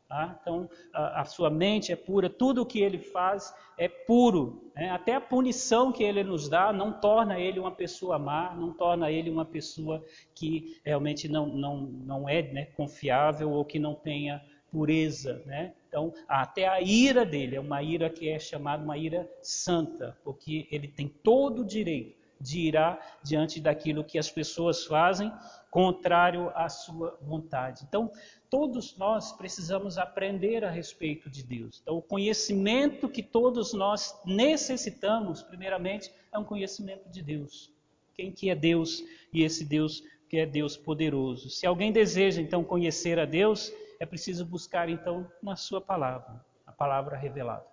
Tá? 0.07 0.39
Então, 0.41 0.69
a, 0.93 1.19
a, 1.19 1.25
sua 1.25 1.49
mente 1.49 1.91
é 1.91 1.97
pura, 1.97 2.29
tudo 2.29 2.61
o 2.61 2.65
que 2.65 2.79
ele 2.79 2.97
faz 2.97 3.53
é 3.77 3.89
puro. 3.89 4.71
Né? 4.73 4.91
Até 4.91 5.15
a 5.15 5.21
punição 5.21 5.91
que 5.91 6.01
ele 6.01 6.23
nos 6.23 6.47
dá 6.47 6.71
não 6.71 6.93
torna 6.93 7.37
ele 7.37 7.59
uma 7.59 7.71
pessoa 7.71 8.17
má, 8.17 8.55
não 8.55 8.71
torna 8.71 9.11
ele 9.11 9.29
uma 9.29 9.43
pessoa 9.43 10.01
que 10.33 10.79
realmente 10.85 11.27
não, 11.27 11.45
não, 11.45 11.81
não 11.81 12.29
é 12.29 12.41
né, 12.41 12.65
confiável 12.67 13.51
ou 13.51 13.65
que 13.65 13.79
não 13.79 13.93
tenha 13.93 14.41
pureza. 14.75 15.41
Né? 15.45 15.73
Então, 15.87 16.13
até 16.27 16.67
a 16.67 16.81
ira 16.81 17.25
dele 17.25 17.55
é 17.55 17.59
uma 17.61 17.81
ira 17.81 18.09
que 18.09 18.27
é 18.27 18.37
chamada 18.37 18.83
uma 18.83 18.97
ira 18.97 19.25
santa, 19.41 20.17
porque 20.21 20.67
ele 20.69 20.89
tem 20.89 21.07
todo 21.07 21.61
o 21.61 21.65
direito 21.65 22.25
de 22.41 22.59
irá 22.59 22.99
diante 23.23 23.61
daquilo 23.61 24.03
que 24.03 24.19
as 24.19 24.29
pessoas 24.29 24.83
fazem 24.83 25.31
contrário 25.71 26.51
à 26.53 26.67
sua 26.67 27.17
vontade. 27.21 27.85
Então, 27.87 28.11
todos 28.49 28.97
nós 28.97 29.31
precisamos 29.31 29.97
aprender 29.97 30.65
a 30.65 30.69
respeito 30.69 31.29
de 31.29 31.41
Deus. 31.41 31.79
Então, 31.81 31.97
o 31.97 32.01
conhecimento 32.01 33.07
que 33.07 33.23
todos 33.23 33.73
nós 33.73 34.13
necessitamos, 34.25 35.41
primeiramente, 35.41 36.11
é 36.33 36.37
um 36.37 36.43
conhecimento 36.43 37.09
de 37.09 37.21
Deus. 37.21 37.73
Quem 38.13 38.33
que 38.33 38.49
é 38.49 38.55
Deus 38.55 39.01
e 39.33 39.43
esse 39.43 39.63
Deus 39.63 40.03
que 40.29 40.37
é 40.37 40.45
Deus 40.45 40.75
poderoso. 40.75 41.49
Se 41.49 41.65
alguém 41.65 41.91
deseja 41.91 42.41
então 42.41 42.63
conhecer 42.63 43.17
a 43.19 43.25
Deus, 43.25 43.71
é 43.99 44.05
preciso 44.05 44.45
buscar 44.45 44.89
então 44.89 45.29
na 45.41 45.55
sua 45.55 45.81
palavra, 45.81 46.43
a 46.65 46.71
palavra 46.71 47.17
revelada. 47.17 47.65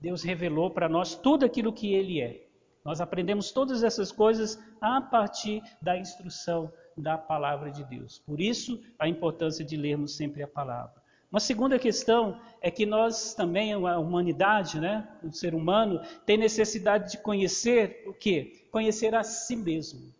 Deus 0.00 0.22
revelou 0.22 0.70
para 0.70 0.88
nós 0.88 1.14
tudo 1.14 1.44
aquilo 1.44 1.72
que 1.72 1.92
ele 1.92 2.20
é. 2.20 2.46
Nós 2.84 3.00
aprendemos 3.00 3.50
todas 3.50 3.82
essas 3.82 4.12
coisas 4.12 4.58
a 4.80 5.00
partir 5.00 5.62
da 5.82 5.98
instrução 5.98 6.72
da 6.96 7.18
palavra 7.18 7.70
de 7.70 7.84
Deus. 7.84 8.18
Por 8.18 8.40
isso, 8.40 8.82
a 8.98 9.08
importância 9.08 9.64
de 9.64 9.76
lermos 9.76 10.16
sempre 10.16 10.42
a 10.42 10.48
palavra. 10.48 10.98
Uma 11.30 11.40
segunda 11.40 11.78
questão 11.78 12.40
é 12.60 12.70
que 12.70 12.86
nós 12.86 13.34
também, 13.34 13.74
a 13.74 13.98
humanidade, 13.98 14.80
né, 14.80 15.06
o 15.22 15.30
ser 15.30 15.54
humano, 15.54 16.00
tem 16.24 16.38
necessidade 16.38 17.12
de 17.12 17.18
conhecer 17.18 18.04
o 18.06 18.14
quê? 18.14 18.66
Conhecer 18.70 19.14
a 19.14 19.22
si 19.22 19.54
mesmo. 19.54 20.12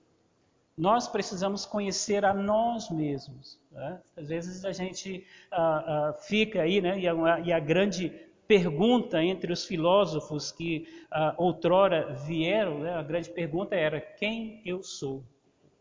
Nós 0.79 1.09
precisamos 1.09 1.67
conhecer 1.67 2.25
a 2.25 2.33
nós 2.33 2.89
mesmos. 2.89 3.59
Né? 3.73 4.01
Às 4.17 4.29
vezes 4.29 4.65
a 4.65 4.71
gente 4.71 5.27
ah, 5.51 5.59
ah, 5.59 6.13
fica 6.13 6.63
aí, 6.63 6.81
né, 6.81 6.99
e 7.01 7.09
a, 7.09 7.41
e 7.41 7.53
a 7.53 7.59
grande 7.59 8.11
pergunta 8.47 9.23
entre 9.23 9.53
os 9.53 9.67
filósofos 9.67 10.51
que 10.51 10.89
uh, 11.13 11.35
outrora 11.37 12.15
vieram, 12.27 12.79
né, 12.79 12.95
a 12.95 13.03
grande 13.03 13.29
pergunta 13.29 13.75
era: 13.75 14.01
quem 14.01 14.63
eu 14.65 14.83
sou? 14.83 15.23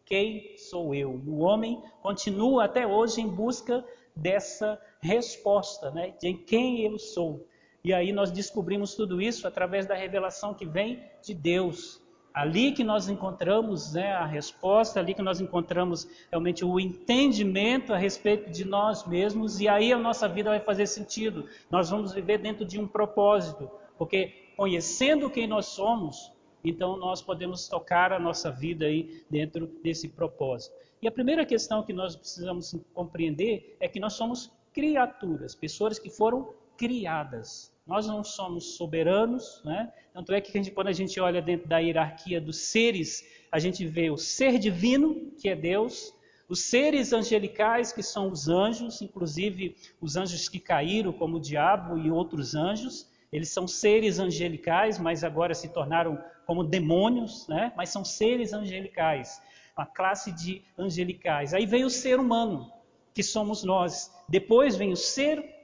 Quem 0.04 0.58
sou 0.58 0.94
eu? 0.94 1.12
O 1.12 1.40
homem 1.40 1.82
continua 2.02 2.66
até 2.66 2.86
hoje 2.86 3.22
em 3.22 3.28
busca 3.28 3.86
dessa 4.16 4.82
resposta, 5.00 5.92
né, 5.92 6.14
de 6.20 6.34
quem 6.34 6.82
eu 6.82 6.98
sou. 6.98 7.48
E 7.84 7.94
aí 7.94 8.12
nós 8.12 8.32
descobrimos 8.32 8.96
tudo 8.96 9.22
isso 9.22 9.48
através 9.48 9.86
da 9.86 9.96
revelação 9.96 10.54
que 10.54 10.66
vem 10.66 11.02
de 11.22 11.34
Deus. 11.34 12.02
Ali 12.38 12.72
que 12.72 12.84
nós 12.84 13.10
encontramos 13.10 13.94
né, 13.94 14.12
a 14.12 14.24
resposta, 14.24 15.00
ali 15.00 15.16
que 15.16 15.24
nós 15.24 15.42
encontramos 15.42 16.08
realmente 16.30 16.64
o 16.64 16.80
entendimento 16.80 17.92
a 17.92 17.98
respeito 17.98 18.52
de 18.52 18.64
nós 18.64 19.08
mesmos, 19.08 19.60
e 19.60 19.68
aí 19.68 19.92
a 19.92 19.98
nossa 19.98 20.30
vida 20.30 20.52
vai 20.52 20.60
fazer 20.60 20.86
sentido. 20.86 21.46
Nós 21.68 21.90
vamos 21.90 22.14
viver 22.14 22.38
dentro 22.38 22.64
de 22.64 22.80
um 22.80 22.88
propósito, 22.88 23.68
porque 23.98 24.52
conhecendo 24.56 25.32
quem 25.32 25.48
nós 25.48 25.66
somos, 25.66 26.32
então 26.64 26.96
nós 26.96 27.24
podemos 27.24 27.68
tocar 27.68 28.14
a 28.14 28.20
nossa 28.20 28.52
vida 28.52 28.86
aí 28.86 29.24
dentro 29.28 29.66
desse 29.84 30.08
propósito. 30.08 30.76
E 31.02 31.08
a 31.08 31.12
primeira 31.12 31.44
questão 31.44 31.82
que 31.82 31.92
nós 31.92 32.16
precisamos 32.16 32.80
compreender 32.94 33.76
é 33.80 33.88
que 33.88 34.00
nós 34.00 34.14
somos 34.14 34.52
criaturas, 34.72 35.56
pessoas 35.56 35.98
que 35.98 36.12
foram 36.12 36.54
criadas. 36.78 37.76
Nós 37.88 38.06
não 38.06 38.24
somos 38.24 38.76
soberanos, 38.76 39.62
né? 39.64 39.92
Tanto 40.14 40.34
é 40.34 40.42
que 40.42 40.72
quando 40.72 40.88
a 40.88 40.94
gente 40.94 41.20
olha 41.20 41.42
dentro 41.42 41.68
da 41.68 41.78
hierarquia 41.78 42.42
dos 42.42 42.58
seres, 42.58 43.26
a 43.52 43.60
gente 43.60 43.86
vê 43.86 44.10
o 44.10 44.18
ser 44.18 44.60
divino, 44.60 45.32
que 45.40 45.48
é 45.48 45.56
Deus, 45.56 46.14
os 46.50 46.64
seres 46.66 47.14
angelicais, 47.14 47.94
que 47.94 48.04
são 48.04 48.30
os 48.30 48.50
anjos, 48.50 49.02
inclusive 49.02 49.76
os 50.02 50.18
anjos 50.18 50.50
que 50.50 50.60
caíram, 50.60 51.14
como 51.14 51.38
o 51.38 51.42
diabo 51.42 51.98
e 51.98 52.12
outros 52.12 52.56
anjos, 52.56 53.10
eles 53.32 53.50
são 53.50 53.68
seres 53.68 54.20
angelicais, 54.20 54.98
mas 54.98 55.24
agora 55.24 55.54
se 55.54 55.70
tornaram 55.70 56.18
como 56.46 56.64
demônios, 56.64 57.48
né? 57.48 57.74
mas 57.76 57.90
são 57.90 58.06
seres 58.06 58.54
angelicais, 58.54 59.42
uma 59.78 59.86
classe 59.86 60.32
de 60.32 60.62
angelicais. 60.78 61.54
Aí 61.54 61.66
vem 61.66 61.84
o 61.84 61.90
ser 61.90 62.20
humano, 62.20 62.72
que 63.14 63.22
somos 63.22 63.64
nós. 63.64 64.12
Depois 64.30 64.76
vem 64.78 64.94
o 64.94 64.98
ser 64.98 65.57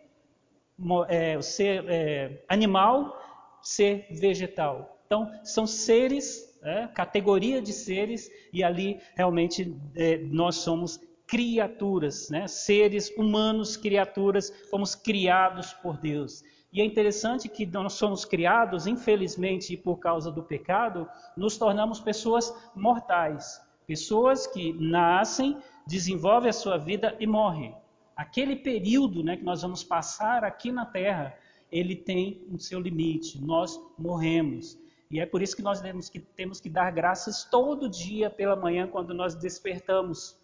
é, 1.08 1.42
ser 1.42 1.86
é, 1.88 2.44
animal, 2.48 3.18
ser 3.62 4.08
vegetal. 4.12 5.00
Então, 5.06 5.32
são 5.44 5.68
seres, 5.68 6.60
é, 6.64 6.88
categoria 6.88 7.62
de 7.62 7.72
seres, 7.72 8.30
e 8.52 8.64
ali 8.64 9.00
realmente 9.16 9.76
é, 9.96 10.18
nós 10.18 10.56
somos 10.58 11.00
criaturas, 11.28 12.30
né? 12.30 12.48
seres 12.48 13.10
humanos, 13.18 13.78
criaturas, 13.78 14.52
fomos 14.70 14.96
criados 14.96 15.74
por 15.74 15.98
Deus. 15.98 16.44
E 16.72 16.82
é 16.82 16.86
interessante 16.86 17.48
que 17.48 17.66
nós 17.66 17.94
somos 17.94 18.26
criados, 18.26 18.88
infelizmente, 18.88 19.78
por 19.78 19.98
causa 19.98 20.32
do 20.32 20.44
pecado, 20.44 21.08
nos 21.38 21.58
tornamos 21.58 22.00
pessoas 22.00 22.54
mortais. 22.76 23.62
Pessoas 23.86 24.48
que 24.48 24.74
nascem, 24.74 25.58
desenvolvem 25.86 26.50
a 26.50 26.54
sua 26.54 26.78
vida 26.78 27.16
e 27.20 27.28
morrem 27.28 27.76
aquele 28.16 28.56
período 28.56 29.24
né, 29.24 29.38
que 29.38 29.44
nós 29.44 29.62
vamos 29.62 29.84
passar 29.84 30.44
aqui 30.44 30.72
na 30.72 30.86
Terra, 30.86 31.38
ele 31.72 31.96
tem 31.96 32.46
o 32.50 32.56
um 32.56 32.60
seu 32.60 32.80
limite. 32.80 33.44
Nós 33.44 33.80
morremos. 33.98 34.78
E 35.10 35.20
é 35.20 35.26
por 35.26 35.42
isso 35.42 35.56
que 35.56 35.62
nós 35.62 35.82
temos 35.82 36.10
que, 36.10 36.20
temos 36.20 36.60
que 36.60 36.70
dar 36.70 36.92
graças 36.92 37.44
todo 37.44 37.90
dia 37.90 38.30
pela 38.30 38.56
manhã 38.56 38.88
quando 38.88 39.14
nós 39.14 39.36
despertamos. 39.36 40.38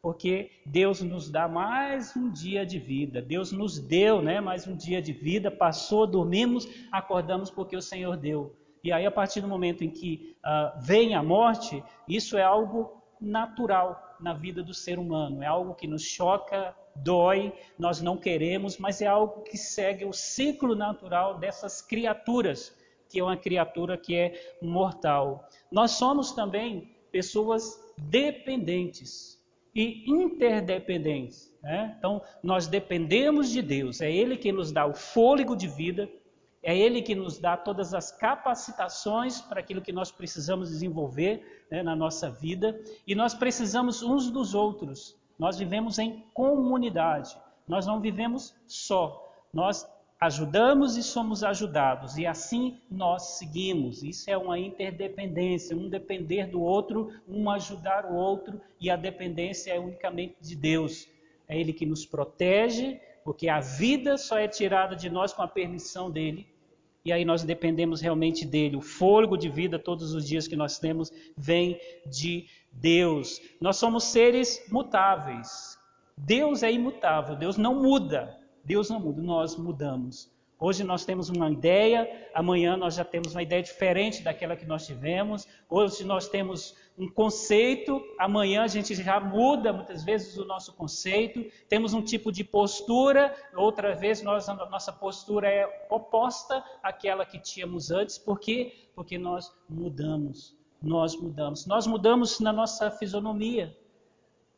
Porque 0.00 0.50
Deus 0.66 1.00
nos 1.00 1.30
dá 1.30 1.48
mais 1.48 2.14
um 2.14 2.30
dia 2.30 2.66
de 2.66 2.78
vida. 2.78 3.22
Deus 3.22 3.52
nos 3.52 3.78
deu 3.78 4.20
né, 4.20 4.40
mais 4.40 4.66
um 4.66 4.76
dia 4.76 5.00
de 5.00 5.12
vida. 5.12 5.50
Passou, 5.50 6.06
dormimos, 6.06 6.68
acordamos 6.92 7.50
porque 7.50 7.76
o 7.76 7.82
Senhor 7.82 8.16
deu. 8.16 8.54
E 8.82 8.92
aí, 8.92 9.06
a 9.06 9.10
partir 9.10 9.40
do 9.40 9.48
momento 9.48 9.82
em 9.82 9.90
que 9.90 10.36
uh, 10.44 10.78
vem 10.78 11.14
a 11.14 11.22
morte, 11.22 11.82
isso 12.06 12.36
é 12.36 12.42
algo 12.42 13.02
natural 13.18 14.16
na 14.20 14.34
vida 14.34 14.62
do 14.62 14.74
ser 14.74 14.98
humano. 14.98 15.42
É 15.42 15.46
algo 15.46 15.74
que 15.74 15.86
nos 15.86 16.02
choca, 16.02 16.76
dói, 16.96 17.52
nós 17.78 18.00
não 18.00 18.16
queremos, 18.16 18.78
mas 18.78 19.00
é 19.00 19.06
algo 19.06 19.42
que 19.42 19.56
segue 19.56 20.04
o 20.04 20.12
ciclo 20.12 20.74
natural 20.74 21.38
dessas 21.38 21.80
criaturas, 21.80 22.74
que 23.08 23.20
é 23.20 23.24
uma 23.24 23.36
criatura 23.36 23.96
que 23.96 24.14
é 24.14 24.56
mortal. 24.62 25.48
Nós 25.70 25.92
somos 25.92 26.32
também 26.32 26.94
pessoas 27.10 27.80
dependentes 27.96 29.40
e 29.74 30.04
interdependentes. 30.10 31.52
Né? 31.62 31.94
Então, 31.98 32.22
nós 32.42 32.66
dependemos 32.66 33.50
de 33.50 33.62
Deus, 33.62 34.00
é 34.00 34.10
Ele 34.10 34.36
que 34.36 34.52
nos 34.52 34.70
dá 34.70 34.86
o 34.86 34.94
fôlego 34.94 35.56
de 35.56 35.66
vida, 35.66 36.08
é 36.62 36.76
Ele 36.76 37.02
que 37.02 37.14
nos 37.14 37.38
dá 37.38 37.56
todas 37.56 37.92
as 37.92 38.10
capacitações 38.10 39.40
para 39.40 39.60
aquilo 39.60 39.82
que 39.82 39.92
nós 39.92 40.10
precisamos 40.10 40.70
desenvolver 40.70 41.66
né, 41.70 41.82
na 41.82 41.94
nossa 41.94 42.30
vida, 42.30 42.80
e 43.06 43.14
nós 43.14 43.34
precisamos 43.34 44.02
uns 44.02 44.30
dos 44.30 44.54
outros. 44.54 45.16
Nós 45.38 45.58
vivemos 45.58 45.98
em 45.98 46.24
comunidade, 46.32 47.36
nós 47.66 47.86
não 47.86 48.00
vivemos 48.00 48.54
só. 48.66 49.20
Nós 49.52 49.88
ajudamos 50.20 50.96
e 50.96 51.02
somos 51.02 51.44
ajudados, 51.44 52.16
e 52.16 52.26
assim 52.26 52.78
nós 52.90 53.38
seguimos. 53.38 54.02
Isso 54.02 54.30
é 54.30 54.36
uma 54.36 54.58
interdependência, 54.58 55.76
um 55.76 55.88
depender 55.88 56.46
do 56.46 56.62
outro, 56.62 57.10
um 57.28 57.50
ajudar 57.50 58.06
o 58.06 58.14
outro, 58.14 58.60
e 58.80 58.90
a 58.90 58.96
dependência 58.96 59.72
é 59.72 59.78
unicamente 59.78 60.36
de 60.40 60.56
Deus. 60.56 61.08
É 61.48 61.58
Ele 61.58 61.72
que 61.72 61.84
nos 61.84 62.06
protege, 62.06 63.00
porque 63.24 63.48
a 63.48 63.60
vida 63.60 64.16
só 64.16 64.38
é 64.38 64.48
tirada 64.48 64.96
de 64.96 65.10
nós 65.10 65.32
com 65.32 65.42
a 65.42 65.48
permissão 65.48 66.10
dele. 66.10 66.46
E 67.04 67.12
aí 67.12 67.24
nós 67.24 67.42
dependemos 67.42 68.00
realmente 68.00 68.46
dele. 68.46 68.76
O 68.76 68.80
fôlego 68.80 69.36
de 69.36 69.50
vida 69.50 69.78
todos 69.78 70.14
os 70.14 70.26
dias 70.26 70.48
que 70.48 70.56
nós 70.56 70.78
temos 70.78 71.12
vem 71.36 71.78
de. 72.06 72.46
Nós 73.60 73.76
somos 73.76 74.04
seres 74.04 74.64
mutáveis. 74.70 75.78
Deus 76.16 76.62
é 76.62 76.70
imutável, 76.70 77.34
Deus 77.34 77.56
não 77.56 77.82
muda. 77.82 78.38
Deus 78.64 78.88
não 78.88 79.00
muda, 79.00 79.20
nós 79.20 79.56
mudamos. 79.56 80.32
Hoje 80.58 80.84
nós 80.84 81.04
temos 81.04 81.28
uma 81.28 81.50
ideia, 81.50 82.30
amanhã 82.32 82.76
nós 82.76 82.94
já 82.94 83.04
temos 83.04 83.34
uma 83.34 83.42
ideia 83.42 83.62
diferente 83.62 84.22
daquela 84.22 84.56
que 84.56 84.64
nós 84.64 84.86
tivemos. 84.86 85.46
Hoje 85.68 86.04
nós 86.04 86.28
temos 86.28 86.74
um 86.96 87.08
conceito, 87.08 88.00
amanhã 88.18 88.62
a 88.62 88.68
gente 88.68 88.94
já 88.94 89.18
muda 89.20 89.72
muitas 89.72 90.04
vezes 90.04 90.38
o 90.38 90.44
nosso 90.44 90.72
conceito. 90.74 91.44
Temos 91.68 91.92
um 91.92 92.00
tipo 92.00 92.30
de 92.30 92.44
postura, 92.44 93.34
outra 93.54 93.94
vez 93.94 94.22
nós, 94.22 94.48
a 94.48 94.54
nossa 94.54 94.92
postura 94.92 95.48
é 95.48 95.86
oposta 95.90 96.64
àquela 96.82 97.26
que 97.26 97.38
tínhamos 97.38 97.90
antes. 97.90 98.16
Por 98.16 98.38
quê? 98.38 98.88
Porque 98.94 99.18
nós 99.18 99.52
mudamos. 99.68 100.56
Nós 100.84 101.16
mudamos. 101.16 101.66
Nós 101.66 101.86
mudamos 101.86 102.40
na 102.40 102.52
nossa 102.52 102.90
fisionomia. 102.90 103.74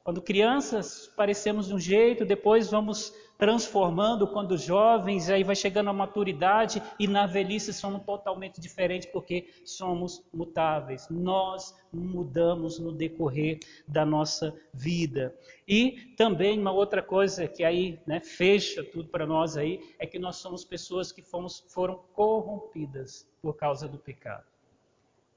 Quando 0.02 0.22
crianças 0.22 1.12
parecemos 1.16 1.66
de 1.66 1.74
um 1.74 1.80
jeito, 1.80 2.24
depois 2.24 2.70
vamos 2.70 3.12
transformando 3.36 4.26
quando 4.26 4.56
jovens, 4.56 5.28
aí 5.28 5.44
vai 5.44 5.54
chegando 5.54 5.90
a 5.90 5.92
maturidade 5.92 6.82
e 6.98 7.06
na 7.06 7.26
velhice 7.26 7.72
somos 7.72 8.02
totalmente 8.04 8.60
diferentes 8.60 9.08
porque 9.10 9.52
somos 9.64 10.24
mutáveis. 10.32 11.08
Nós 11.10 11.74
mudamos 11.92 12.78
no 12.78 12.92
decorrer 12.92 13.58
da 13.86 14.04
nossa 14.04 14.54
vida. 14.72 15.34
E 15.66 16.14
também 16.16 16.58
uma 16.58 16.72
outra 16.72 17.02
coisa 17.02 17.46
que 17.46 17.64
aí 17.64 18.00
né, 18.06 18.20
fecha 18.20 18.84
tudo 18.84 19.08
para 19.08 19.26
nós 19.26 19.56
aí 19.56 19.80
é 19.98 20.06
que 20.06 20.18
nós 20.18 20.36
somos 20.36 20.64
pessoas 20.64 21.12
que 21.12 21.22
fomos, 21.22 21.64
foram 21.68 22.00
corrompidas 22.14 23.28
por 23.42 23.54
causa 23.54 23.88
do 23.88 23.98
pecado. 23.98 24.55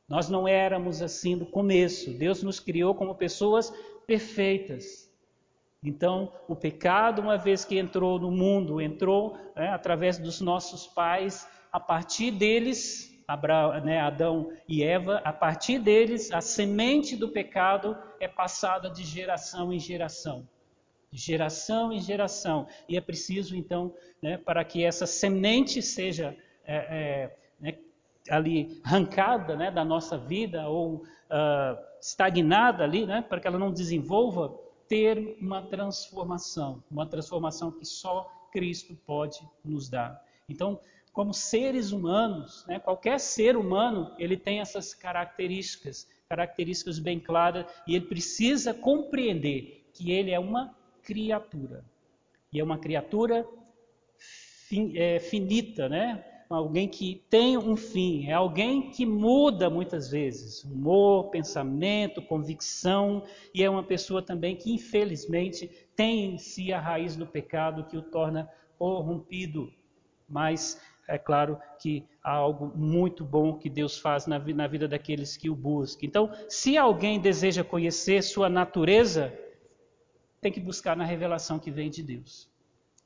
Nós 0.09 0.27
não 0.27 0.47
éramos 0.47 1.01
assim 1.01 1.35
no 1.35 1.45
começo. 1.45 2.11
Deus 2.11 2.41
nos 2.41 2.59
criou 2.59 2.95
como 2.95 3.13
pessoas 3.13 3.71
perfeitas. 4.07 5.09
Então, 5.83 6.33
o 6.47 6.55
pecado, 6.55 7.21
uma 7.21 7.37
vez 7.37 7.63
que 7.63 7.77
entrou 7.77 8.19
no 8.19 8.31
mundo, 8.31 8.81
entrou 8.81 9.37
né, 9.55 9.69
através 9.69 10.17
dos 10.17 10.41
nossos 10.41 10.87
pais, 10.87 11.47
a 11.71 11.79
partir 11.79 12.31
deles, 12.31 13.23
Abraão, 13.27 13.79
né, 13.85 13.99
Adão 13.99 14.51
e 14.67 14.83
Eva, 14.83 15.21
a 15.23 15.31
partir 15.31 15.79
deles, 15.79 16.31
a 16.31 16.41
semente 16.41 17.15
do 17.15 17.29
pecado 17.29 17.95
é 18.19 18.27
passada 18.27 18.89
de 18.89 19.03
geração 19.03 19.71
em 19.71 19.79
geração. 19.79 20.49
De 21.11 21.19
geração 21.19 21.93
em 21.93 22.01
geração. 22.01 22.67
E 22.89 22.97
é 22.97 23.01
preciso, 23.01 23.55
então, 23.55 23.93
né, 24.21 24.37
para 24.37 24.65
que 24.65 24.83
essa 24.83 25.05
semente 25.05 25.81
seja 25.81 26.35
é, 26.65 26.75
é, 26.75 27.38
ali 28.29 28.79
arrancada 28.83 29.55
né, 29.55 29.71
da 29.71 29.83
nossa 29.83 30.17
vida 30.17 30.67
ou 30.67 30.95
uh, 30.95 31.77
estagnada 32.01 32.83
ali, 32.83 33.05
né, 33.05 33.21
para 33.21 33.39
que 33.39 33.48
ela 33.48 33.59
não 33.59 33.71
desenvolva, 33.71 34.53
ter 34.88 35.38
uma 35.39 35.62
transformação, 35.62 36.83
uma 36.89 37.05
transformação 37.05 37.71
que 37.71 37.86
só 37.86 38.29
Cristo 38.51 38.95
pode 39.05 39.39
nos 39.63 39.88
dar. 39.88 40.24
Então, 40.48 40.79
como 41.13 41.33
seres 41.33 41.91
humanos, 41.91 42.65
né, 42.67 42.79
qualquer 42.79 43.19
ser 43.19 43.55
humano, 43.55 44.15
ele 44.17 44.36
tem 44.38 44.59
essas 44.59 44.93
características, 44.93 46.07
características 46.27 46.98
bem 46.98 47.19
claras, 47.19 47.65
e 47.88 47.95
ele 47.95 48.05
precisa 48.05 48.74
compreender 48.74 49.88
que 49.93 50.12
ele 50.12 50.31
é 50.31 50.39
uma 50.39 50.75
criatura. 51.03 51.83
E 52.51 52.59
é 52.59 52.63
uma 52.63 52.77
criatura 52.77 53.48
é, 54.95 55.19
finita, 55.19 55.89
né? 55.89 56.24
Alguém 56.50 56.88
que 56.88 57.24
tem 57.29 57.58
um 57.58 57.75
fim, 57.75 58.27
é 58.27 58.33
alguém 58.33 58.90
que 58.90 59.05
muda 59.05 59.70
muitas 59.70 60.09
vezes 60.09 60.64
humor, 60.64 61.29
pensamento, 61.29 62.24
convicção, 62.24 63.24
e 63.53 63.64
é 63.64 63.70
uma 63.70 63.83
pessoa 63.83 64.22
também 64.22 64.55
que 64.55 64.74
infelizmente 64.74 65.70
tem 65.96 66.33
em 66.33 66.38
si 66.40 66.74
a 66.74 66.79
raiz 66.79 67.16
do 67.16 67.27
pecado 67.27 67.85
que 67.85 67.96
o 67.96 68.01
torna 68.01 68.50
corrompido. 68.79 69.72
Mas 70.27 70.81
é 71.07 71.20
claro 71.20 71.59
que 71.79 72.03
há 72.24 72.31
algo 72.31 72.75
muito 72.75 73.24
bom 73.24 73.57
que 73.57 73.70
Deus 73.70 74.00
faz 74.00 74.25
na, 74.25 74.40
na 74.40 74.68
vida 74.68 74.88
daqueles 74.88 75.38
que 75.38 75.50
o 75.50 75.55
buscam. 75.55 76.05
Então, 76.05 76.31
se 76.48 76.77
alguém 76.77 77.20
deseja 77.20 77.64
conhecer 77.64 78.24
sua 78.24 78.50
natureza, 78.50 79.31
tem 80.42 80.51
que 80.51 80.59
buscar 80.59 80.98
na 80.98 81.05
revelação 81.05 81.59
que 81.59 81.70
vem 81.70 81.92
de 81.92 82.01
Deus 82.01 82.50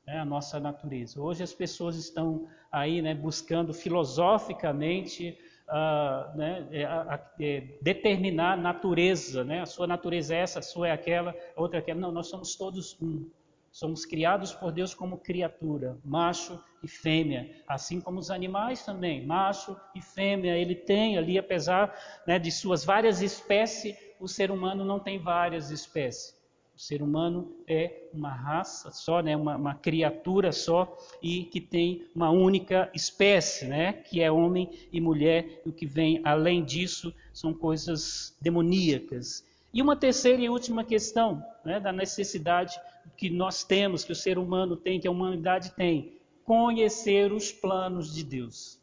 né, 0.06 0.18
a 0.18 0.24
nossa 0.24 0.60
natureza. 0.60 1.20
Hoje 1.20 1.42
as 1.42 1.52
pessoas 1.52 1.96
estão 1.96 2.46
aí 2.70 3.00
né, 3.00 3.14
buscando 3.14 3.72
filosoficamente 3.72 5.38
uh, 5.68 6.36
né, 6.36 6.66
é, 6.70 7.20
é, 7.40 7.60
determinar 7.80 8.52
a 8.52 8.56
natureza, 8.56 9.44
né, 9.44 9.60
a 9.60 9.66
sua 9.66 9.86
natureza 9.86 10.34
é 10.34 10.38
essa, 10.38 10.58
a 10.58 10.62
sua 10.62 10.88
é 10.88 10.92
aquela, 10.92 11.34
a 11.56 11.60
outra 11.60 11.78
é 11.78 11.80
aquela. 11.80 12.00
Não, 12.00 12.12
nós 12.12 12.28
somos 12.28 12.54
todos 12.54 13.00
um. 13.00 13.28
Somos 13.70 14.06
criados 14.06 14.52
por 14.52 14.70
Deus 14.70 14.94
como 14.94 15.18
criatura, 15.18 15.98
macho 16.04 16.62
e 16.80 16.86
fêmea, 16.86 17.50
assim 17.66 18.00
como 18.00 18.20
os 18.20 18.30
animais 18.30 18.84
também, 18.84 19.26
macho 19.26 19.76
e 19.96 20.00
fêmea. 20.00 20.56
Ele 20.56 20.76
tem 20.76 21.18
ali, 21.18 21.36
apesar 21.36 21.92
né, 22.24 22.38
de 22.38 22.52
suas 22.52 22.84
várias 22.84 23.20
espécies, 23.20 23.96
o 24.20 24.28
ser 24.28 24.52
humano 24.52 24.84
não 24.84 25.00
tem 25.00 25.18
várias 25.18 25.72
espécies. 25.72 26.38
O 26.74 26.80
ser 26.80 27.02
humano 27.02 27.54
é 27.68 28.08
uma 28.12 28.32
raça 28.34 28.90
só, 28.90 29.20
né, 29.20 29.36
uma, 29.36 29.56
uma, 29.56 29.74
criatura 29.76 30.50
só 30.50 30.98
e 31.22 31.44
que 31.44 31.60
tem 31.60 32.04
uma 32.12 32.30
única 32.30 32.90
espécie, 32.92 33.64
né, 33.66 33.92
que 33.92 34.20
é 34.20 34.30
homem 34.30 34.68
e 34.92 35.00
mulher. 35.00 35.62
E 35.64 35.68
o 35.68 35.72
que 35.72 35.86
vem 35.86 36.20
além 36.24 36.64
disso 36.64 37.14
são 37.32 37.54
coisas 37.54 38.36
demoníacas. 38.40 39.46
E 39.72 39.80
uma 39.80 39.96
terceira 39.96 40.42
e 40.42 40.48
última 40.48 40.82
questão 40.82 41.44
né, 41.64 41.78
da 41.78 41.92
necessidade 41.92 42.76
que 43.16 43.30
nós 43.30 43.62
temos, 43.62 44.02
que 44.02 44.12
o 44.12 44.16
ser 44.16 44.36
humano 44.36 44.76
tem, 44.76 44.98
que 44.98 45.06
a 45.06 45.10
humanidade 45.12 45.72
tem, 45.76 46.18
conhecer 46.42 47.32
os 47.32 47.52
planos 47.52 48.12
de 48.12 48.24
Deus. 48.24 48.80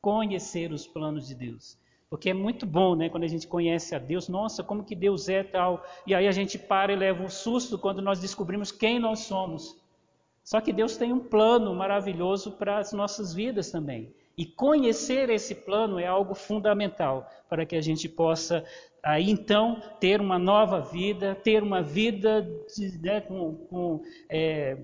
Conhecer 0.00 0.72
os 0.72 0.86
planos 0.86 1.26
de 1.26 1.34
Deus. 1.34 1.76
Porque 2.10 2.30
é 2.30 2.34
muito 2.34 2.64
bom, 2.64 2.96
né, 2.96 3.10
quando 3.10 3.24
a 3.24 3.28
gente 3.28 3.46
conhece 3.46 3.94
a 3.94 3.98
Deus, 3.98 4.28
nossa, 4.28 4.64
como 4.64 4.84
que 4.84 4.94
Deus 4.94 5.28
é 5.28 5.42
tal. 5.42 5.84
E 6.06 6.14
aí 6.14 6.26
a 6.26 6.32
gente 6.32 6.58
para 6.58 6.92
e 6.92 6.96
leva 6.96 7.22
um 7.22 7.28
susto 7.28 7.78
quando 7.78 8.00
nós 8.00 8.18
descobrimos 8.18 8.72
quem 8.72 8.98
nós 8.98 9.20
somos. 9.20 9.76
Só 10.42 10.60
que 10.62 10.72
Deus 10.72 10.96
tem 10.96 11.12
um 11.12 11.20
plano 11.20 11.74
maravilhoso 11.74 12.52
para 12.52 12.78
as 12.78 12.92
nossas 12.92 13.34
vidas 13.34 13.70
também. 13.70 14.14
E 14.38 14.46
conhecer 14.46 15.28
esse 15.28 15.54
plano 15.54 15.98
é 15.98 16.06
algo 16.06 16.34
fundamental 16.34 17.28
para 17.48 17.66
que 17.66 17.76
a 17.76 17.82
gente 17.82 18.08
possa 18.08 18.64
aí 19.02 19.30
então 19.30 19.82
ter 20.00 20.20
uma 20.20 20.38
nova 20.38 20.80
vida, 20.80 21.34
ter 21.34 21.62
uma 21.62 21.82
vida 21.82 22.42
de, 22.74 22.98
né, 22.98 23.20
com, 23.20 23.54
com 23.68 24.02
é, 24.30 24.78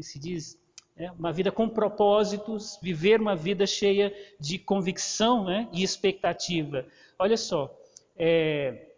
se 0.00 0.18
diz 0.18 0.58
é, 0.98 1.10
uma 1.12 1.32
vida 1.32 1.52
com 1.52 1.68
propósitos, 1.68 2.78
viver 2.82 3.20
uma 3.20 3.36
vida 3.36 3.66
cheia 3.66 4.12
de 4.40 4.58
convicção 4.58 5.44
né, 5.44 5.68
e 5.72 5.82
expectativa. 5.82 6.84
Olha 7.18 7.36
só, 7.36 7.72
é, 8.16 8.88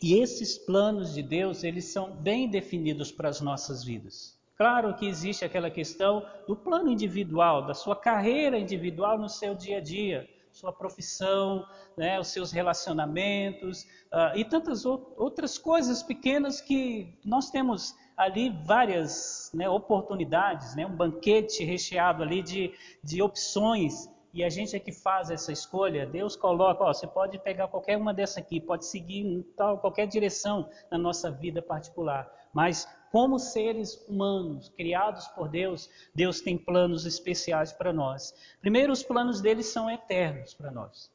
e 0.00 0.14
esses 0.14 0.56
planos 0.56 1.12
de 1.12 1.22
Deus, 1.22 1.64
eles 1.64 1.86
são 1.86 2.12
bem 2.12 2.48
definidos 2.48 3.10
para 3.10 3.28
as 3.28 3.40
nossas 3.40 3.84
vidas. 3.84 4.38
Claro 4.56 4.94
que 4.94 5.06
existe 5.06 5.44
aquela 5.44 5.70
questão 5.70 6.24
do 6.46 6.54
plano 6.54 6.90
individual, 6.90 7.66
da 7.66 7.74
sua 7.74 7.96
carreira 7.96 8.58
individual 8.58 9.18
no 9.18 9.28
seu 9.28 9.54
dia 9.54 9.78
a 9.78 9.80
dia, 9.80 10.28
sua 10.52 10.72
profissão, 10.72 11.66
né, 11.96 12.20
os 12.20 12.28
seus 12.28 12.52
relacionamentos 12.52 13.82
uh, 14.12 14.36
e 14.36 14.44
tantas 14.44 14.84
outras 14.84 15.56
coisas 15.58 16.02
pequenas 16.02 16.60
que 16.60 17.18
nós 17.24 17.50
temos 17.50 17.94
ali 18.20 18.50
várias 18.50 19.50
né, 19.54 19.68
oportunidades, 19.68 20.74
né, 20.76 20.84
um 20.84 20.94
banquete 20.94 21.64
recheado 21.64 22.22
ali 22.22 22.42
de, 22.42 22.74
de 23.02 23.22
opções, 23.22 24.10
e 24.32 24.44
a 24.44 24.48
gente 24.50 24.76
é 24.76 24.78
que 24.78 24.92
faz 24.92 25.30
essa 25.30 25.50
escolha. 25.50 26.06
Deus 26.06 26.36
coloca, 26.36 26.84
ó, 26.84 26.92
você 26.92 27.06
pode 27.06 27.38
pegar 27.38 27.66
qualquer 27.66 27.96
uma 27.96 28.14
dessa 28.14 28.38
aqui, 28.38 28.60
pode 28.60 28.84
seguir 28.84 29.42
tal, 29.56 29.78
qualquer 29.78 30.06
direção 30.06 30.68
na 30.90 30.98
nossa 30.98 31.30
vida 31.30 31.62
particular, 31.62 32.30
mas 32.52 32.86
como 33.10 33.38
seres 33.38 34.06
humanos 34.06 34.68
criados 34.68 35.26
por 35.28 35.48
Deus, 35.48 35.90
Deus 36.14 36.40
tem 36.40 36.56
planos 36.56 37.06
especiais 37.06 37.72
para 37.72 37.92
nós. 37.92 38.32
Primeiro, 38.60 38.92
os 38.92 39.02
planos 39.02 39.40
dele 39.40 39.64
são 39.64 39.90
eternos 39.90 40.54
para 40.54 40.70
nós. 40.70 41.10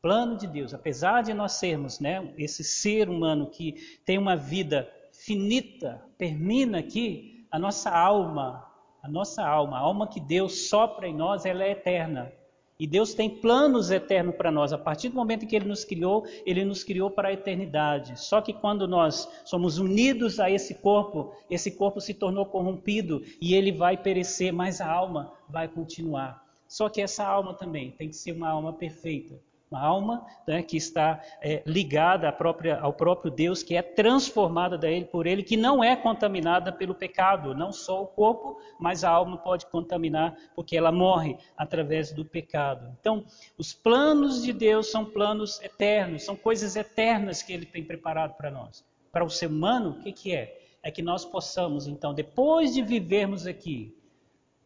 Plano 0.00 0.36
de 0.36 0.48
Deus, 0.48 0.74
apesar 0.74 1.22
de 1.22 1.32
nós 1.32 1.52
sermos 1.52 2.00
né, 2.00 2.34
esse 2.36 2.64
ser 2.64 3.08
humano 3.08 3.48
que 3.50 4.00
tem 4.04 4.18
uma 4.18 4.34
vida 4.34 4.90
finita, 5.24 6.04
termina 6.18 6.78
aqui, 6.78 7.46
a 7.50 7.58
nossa 7.58 7.90
alma, 7.90 8.66
a 9.02 9.08
nossa 9.08 9.46
alma, 9.46 9.76
a 9.76 9.80
alma 9.80 10.08
que 10.08 10.20
Deus 10.20 10.68
sopra 10.68 11.06
em 11.06 11.14
nós, 11.14 11.44
ela 11.44 11.62
é 11.62 11.70
eterna. 11.70 12.32
E 12.78 12.86
Deus 12.86 13.14
tem 13.14 13.30
planos 13.30 13.92
eternos 13.92 14.34
para 14.34 14.50
nós. 14.50 14.72
A 14.72 14.78
partir 14.78 15.10
do 15.10 15.14
momento 15.14 15.46
que 15.46 15.54
Ele 15.54 15.68
nos 15.68 15.84
criou, 15.84 16.24
Ele 16.44 16.64
nos 16.64 16.82
criou 16.82 17.08
para 17.08 17.28
a 17.28 17.32
eternidade. 17.32 18.18
Só 18.18 18.40
que 18.40 18.52
quando 18.52 18.88
nós 18.88 19.28
somos 19.44 19.78
unidos 19.78 20.40
a 20.40 20.50
esse 20.50 20.74
corpo, 20.74 21.32
esse 21.48 21.70
corpo 21.70 22.00
se 22.00 22.14
tornou 22.14 22.44
corrompido 22.46 23.22
e 23.40 23.54
ele 23.54 23.70
vai 23.70 23.96
perecer, 23.96 24.52
mas 24.52 24.80
a 24.80 24.90
alma 24.90 25.32
vai 25.48 25.68
continuar. 25.68 26.44
Só 26.66 26.88
que 26.88 27.00
essa 27.00 27.24
alma 27.24 27.54
também 27.54 27.92
tem 27.92 28.08
que 28.08 28.16
ser 28.16 28.32
uma 28.32 28.48
alma 28.48 28.72
perfeita. 28.72 29.38
Uma 29.72 29.80
alma 29.80 30.26
né, 30.46 30.62
que 30.62 30.76
está 30.76 31.18
é, 31.40 31.62
ligada 31.64 32.30
própria, 32.30 32.78
ao 32.78 32.92
próprio 32.92 33.30
Deus, 33.30 33.62
que 33.62 33.74
é 33.74 33.80
transformada 33.80 34.86
ele, 34.86 35.06
por 35.06 35.26
Ele, 35.26 35.42
que 35.42 35.56
não 35.56 35.82
é 35.82 35.96
contaminada 35.96 36.70
pelo 36.70 36.94
pecado. 36.94 37.54
Não 37.54 37.72
só 37.72 38.02
o 38.02 38.06
corpo, 38.06 38.60
mas 38.78 39.02
a 39.02 39.08
alma 39.08 39.38
pode 39.38 39.64
contaminar, 39.64 40.36
porque 40.54 40.76
ela 40.76 40.92
morre 40.92 41.38
através 41.56 42.12
do 42.12 42.22
pecado. 42.22 42.94
Então, 43.00 43.24
os 43.56 43.72
planos 43.72 44.42
de 44.42 44.52
Deus 44.52 44.90
são 44.90 45.06
planos 45.06 45.58
eternos, 45.62 46.22
são 46.22 46.36
coisas 46.36 46.76
eternas 46.76 47.42
que 47.42 47.54
Ele 47.54 47.64
tem 47.64 47.82
preparado 47.82 48.36
para 48.36 48.50
nós. 48.50 48.84
Para 49.10 49.24
o 49.24 49.30
ser 49.30 49.46
humano, 49.46 49.92
o 49.92 50.02
que, 50.02 50.12
que 50.12 50.34
é? 50.34 50.60
É 50.82 50.90
que 50.90 51.00
nós 51.00 51.24
possamos, 51.24 51.86
então, 51.86 52.12
depois 52.12 52.74
de 52.74 52.82
vivermos 52.82 53.46
aqui, 53.46 53.96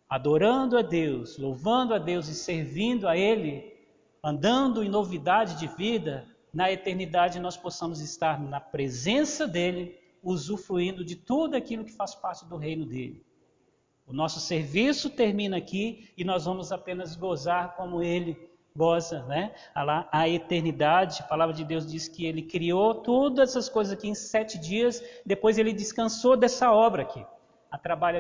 adorando 0.09 0.77
a 0.77 0.83
Deus, 0.83 1.39
louvando 1.39 1.95
a 1.95 1.99
Deus 1.99 2.27
e 2.27 2.35
servindo 2.35 3.07
a 3.07 3.17
Ele, 3.17 3.76
andando 4.23 4.83
em 4.83 4.89
novidade 4.89 5.59
de 5.59 5.67
vida, 5.67 6.27
na 6.53 6.71
eternidade 6.71 7.39
nós 7.39 7.57
possamos 7.57 8.01
estar 8.01 8.41
na 8.41 8.61
presença 8.61 9.47
dele, 9.47 9.99
usufruindo 10.23 11.05
de 11.05 11.15
tudo 11.15 11.57
aquilo 11.57 11.85
que 11.85 11.93
faz 11.93 12.15
parte 12.15 12.45
do 12.47 12.57
reino 12.57 12.85
dele. 12.85 13.25
O 14.07 14.13
nosso 14.13 14.41
serviço 14.41 15.11
termina 15.11 15.57
aqui 15.57 16.11
e 16.17 16.25
nós 16.25 16.45
vamos 16.45 16.73
apenas 16.73 17.15
gozar 17.17 17.77
como 17.77 18.03
ele 18.03 18.37
goza, 18.75 19.25
né? 19.25 19.55
A, 19.75 20.29
eternidade, 20.29 21.21
a 21.21 21.25
palavra 21.25 21.55
de 21.55 21.65
Deus 21.65 21.87
diz 21.87 22.09
que 22.09 22.27
ele 22.27 22.43
criou 22.43 22.95
todas 22.95 23.51
essas 23.51 23.69
coisas 23.69 23.93
aqui 23.93 24.09
em 24.09 24.15
sete 24.15 24.59
dias, 24.59 25.03
depois 25.25 25.59
ele 25.59 25.73
descansou 25.73 26.37
dessa 26.37 26.73
obra 26.73 27.03
aqui 27.03 27.25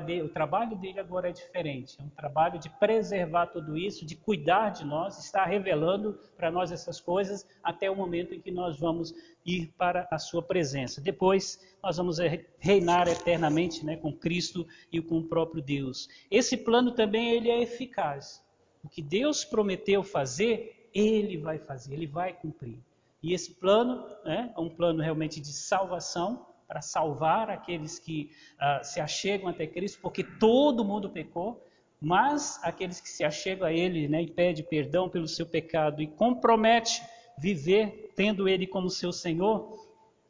dele, 0.04 0.22
o 0.22 0.28
trabalho 0.28 0.76
dele 0.76 1.00
agora 1.00 1.28
é 1.28 1.32
diferente. 1.32 1.96
É 2.00 2.02
um 2.02 2.08
trabalho 2.10 2.58
de 2.58 2.68
preservar 2.68 3.46
tudo 3.46 3.76
isso, 3.76 4.04
de 4.04 4.16
cuidar 4.16 4.70
de 4.70 4.84
nós, 4.84 5.18
estar 5.24 5.44
revelando 5.44 6.18
para 6.36 6.50
nós 6.50 6.72
essas 6.72 7.00
coisas 7.00 7.46
até 7.62 7.90
o 7.90 7.96
momento 7.96 8.34
em 8.34 8.40
que 8.40 8.50
nós 8.50 8.78
vamos 8.78 9.14
ir 9.44 9.72
para 9.78 10.06
a 10.10 10.18
sua 10.18 10.42
presença. 10.42 11.00
Depois 11.00 11.60
nós 11.82 11.96
vamos 11.96 12.18
reinar 12.58 13.08
eternamente 13.08 13.84
né, 13.84 13.96
com 13.96 14.12
Cristo 14.12 14.66
e 14.92 15.00
com 15.00 15.18
o 15.18 15.24
próprio 15.24 15.62
Deus. 15.62 16.08
Esse 16.30 16.56
plano 16.56 16.92
também 16.92 17.30
ele 17.30 17.50
é 17.50 17.62
eficaz. 17.62 18.44
O 18.82 18.88
que 18.88 19.02
Deus 19.02 19.44
prometeu 19.44 20.02
fazer, 20.02 20.90
ele 20.94 21.36
vai 21.36 21.58
fazer, 21.58 21.94
ele 21.94 22.06
vai 22.06 22.32
cumprir. 22.32 22.78
E 23.22 23.32
esse 23.32 23.54
plano 23.54 24.06
né, 24.24 24.52
é 24.56 24.60
um 24.60 24.68
plano 24.68 25.02
realmente 25.02 25.40
de 25.40 25.52
salvação, 25.52 26.46
para 26.66 26.82
salvar 26.82 27.50
aqueles 27.50 27.98
que 27.98 28.30
uh, 28.54 28.84
se 28.84 29.00
achegam 29.00 29.48
até 29.48 29.66
Cristo, 29.66 30.00
porque 30.00 30.24
todo 30.24 30.84
mundo 30.84 31.10
pecou, 31.10 31.62
mas 32.00 32.60
aqueles 32.62 33.00
que 33.00 33.08
se 33.08 33.24
achegam 33.24 33.66
a 33.66 33.72
Ele 33.72 34.08
né, 34.08 34.22
e 34.22 34.30
pede 34.30 34.62
perdão 34.62 35.08
pelo 35.08 35.28
seu 35.28 35.46
pecado 35.46 36.02
e 36.02 36.06
compromete 36.06 37.02
viver 37.38 38.12
tendo 38.16 38.48
Ele 38.48 38.66
como 38.66 38.90
seu 38.90 39.12
Senhor, 39.12 39.86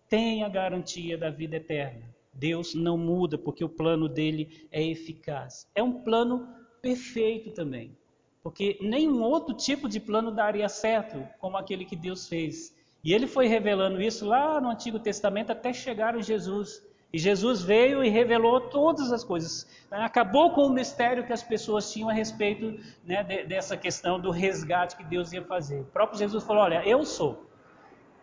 tem 0.08 0.42
a 0.42 0.48
garantia 0.48 1.16
da 1.16 1.30
vida 1.30 1.56
eterna. 1.56 2.02
Deus 2.32 2.74
não 2.74 2.98
muda 2.98 3.38
porque 3.38 3.64
o 3.64 3.68
plano 3.68 4.08
dele 4.08 4.68
é 4.70 4.82
eficaz. 4.82 5.66
É 5.74 5.82
um 5.82 6.02
plano 6.02 6.48
perfeito 6.82 7.50
também, 7.50 7.96
porque 8.42 8.78
nenhum 8.80 9.22
outro 9.22 9.54
tipo 9.54 9.88
de 9.88 9.98
plano 9.98 10.30
daria 10.30 10.68
certo 10.68 11.26
como 11.40 11.56
aquele 11.56 11.84
que 11.84 11.96
Deus 11.96 12.28
fez. 12.28 12.75
E 13.06 13.14
ele 13.14 13.28
foi 13.28 13.46
revelando 13.46 14.02
isso 14.02 14.26
lá 14.26 14.60
no 14.60 14.68
Antigo 14.68 14.98
Testamento 14.98 15.52
até 15.52 15.72
chegar 15.72 16.18
em 16.18 16.22
Jesus. 16.24 16.84
E 17.12 17.18
Jesus 17.18 17.62
veio 17.62 18.02
e 18.02 18.08
revelou 18.08 18.62
todas 18.62 19.12
as 19.12 19.22
coisas. 19.22 19.64
Acabou 19.92 20.50
com 20.50 20.62
o 20.62 20.70
mistério 20.70 21.24
que 21.24 21.32
as 21.32 21.40
pessoas 21.40 21.92
tinham 21.92 22.08
a 22.10 22.12
respeito 22.12 22.80
né, 23.04 23.22
de, 23.22 23.44
dessa 23.44 23.76
questão 23.76 24.18
do 24.18 24.32
resgate 24.32 24.96
que 24.96 25.04
Deus 25.04 25.32
ia 25.32 25.44
fazer. 25.44 25.82
O 25.82 25.84
próprio 25.84 26.18
Jesus 26.18 26.42
falou: 26.42 26.64
Olha, 26.64 26.82
eu 26.84 27.04
sou, 27.04 27.48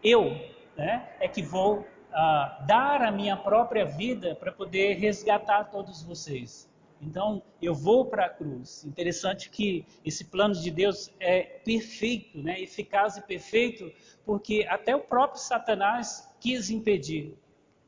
eu 0.04 0.38
né, 0.76 1.08
é 1.22 1.30
que 1.30 1.42
vou 1.42 1.80
uh, 1.80 2.68
dar 2.68 3.02
a 3.04 3.10
minha 3.10 3.38
própria 3.38 3.86
vida 3.86 4.36
para 4.36 4.52
poder 4.52 4.96
resgatar 4.96 5.72
todos 5.72 6.04
vocês. 6.04 6.70
Então, 7.06 7.44
eu 7.62 7.74
vou 7.74 8.06
para 8.06 8.26
a 8.26 8.30
cruz. 8.30 8.84
Interessante 8.86 9.50
que 9.50 9.86
esse 10.06 10.26
plano 10.26 10.54
de 10.54 10.72
Deus 10.72 11.12
é 11.20 11.42
perfeito, 11.42 12.38
né? 12.38 12.62
eficaz 12.62 13.18
e 13.18 13.22
perfeito, 13.22 13.92
porque 14.26 14.66
até 14.70 14.96
o 14.96 15.02
próprio 15.02 15.42
Satanás 15.42 16.34
quis 16.40 16.70
impedir. 16.70 17.38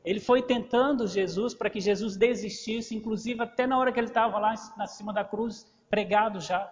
Ele 0.04 0.20
foi 0.20 0.42
tentando 0.42 1.08
Jesus 1.08 1.54
para 1.54 1.70
que 1.70 1.80
Jesus 1.80 2.16
desistisse, 2.16 2.96
inclusive 2.96 3.42
até 3.42 3.66
na 3.66 3.78
hora 3.80 3.92
que 3.92 4.00
ele 4.00 4.08
estava 4.08 4.38
lá 4.38 4.54
na 4.78 4.86
cima 4.86 5.12
da 5.12 5.24
cruz, 5.24 5.66
pregado 5.90 6.40
já. 6.40 6.72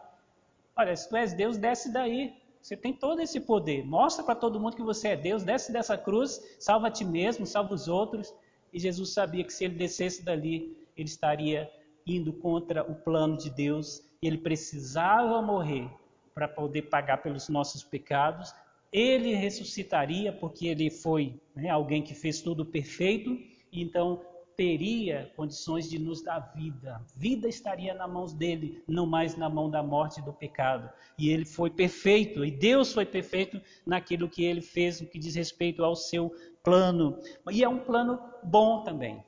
Olha, 0.75 0.95
se 0.95 1.09
tu 1.09 1.15
és 1.15 1.33
Deus, 1.33 1.57
desce 1.57 1.91
daí. 1.91 2.33
Você 2.61 2.77
tem 2.77 2.93
todo 2.93 3.19
esse 3.19 3.41
poder. 3.41 3.85
Mostra 3.85 4.23
para 4.23 4.35
todo 4.35 4.59
mundo 4.59 4.75
que 4.75 4.83
você 4.83 5.09
é 5.09 5.15
Deus, 5.17 5.43
desce 5.43 5.71
dessa 5.71 5.97
cruz, 5.97 6.41
salva 6.59 6.87
a 6.87 6.91
ti 6.91 7.03
mesmo, 7.03 7.45
salva 7.45 7.73
os 7.73 7.87
outros. 7.87 8.33
E 8.71 8.79
Jesus 8.79 9.13
sabia 9.13 9.43
que 9.43 9.51
se 9.51 9.65
ele 9.65 9.75
descesse 9.75 10.23
dali, 10.23 10.77
ele 10.95 11.09
estaria 11.09 11.69
indo 12.05 12.33
contra 12.33 12.83
o 12.83 12.95
plano 12.95 13.37
de 13.37 13.49
Deus, 13.49 14.01
ele 14.21 14.37
precisava 14.37 15.41
morrer 15.41 15.89
para 16.33 16.47
poder 16.47 16.83
pagar 16.83 17.17
pelos 17.17 17.49
nossos 17.49 17.83
pecados. 17.83 18.53
Ele 18.91 19.33
ressuscitaria 19.33 20.31
porque 20.31 20.67
ele 20.67 20.89
foi 20.89 21.39
né, 21.55 21.69
alguém 21.69 22.01
que 22.01 22.13
fez 22.13 22.41
tudo 22.41 22.65
perfeito, 22.65 23.37
então 23.71 24.21
teria 24.55 25.31
condições 25.35 25.89
de 25.89 25.97
nos 25.97 26.21
dar 26.21 26.39
vida. 26.55 27.01
Vida 27.15 27.47
estaria 27.47 27.93
nas 27.93 28.09
mãos 28.09 28.33
dele, 28.33 28.83
não 28.87 29.05
mais 29.05 29.35
na 29.35 29.49
mão 29.49 29.69
da 29.69 29.81
morte 29.81 30.19
e 30.19 30.23
do 30.23 30.31
pecado. 30.31 30.89
E 31.17 31.29
ele 31.29 31.45
foi 31.45 31.69
perfeito, 31.69 32.45
e 32.45 32.51
Deus 32.51 32.93
foi 32.93 33.05
perfeito 33.05 33.59
naquilo 33.85 34.29
que 34.29 34.43
ele 34.43 34.61
fez, 34.61 35.01
no 35.01 35.07
que 35.07 35.19
diz 35.19 35.35
respeito 35.35 35.83
ao 35.83 35.95
seu 35.95 36.31
plano. 36.63 37.17
E 37.51 37.63
é 37.63 37.69
um 37.69 37.79
plano 37.79 38.19
bom 38.43 38.83
também. 38.83 39.23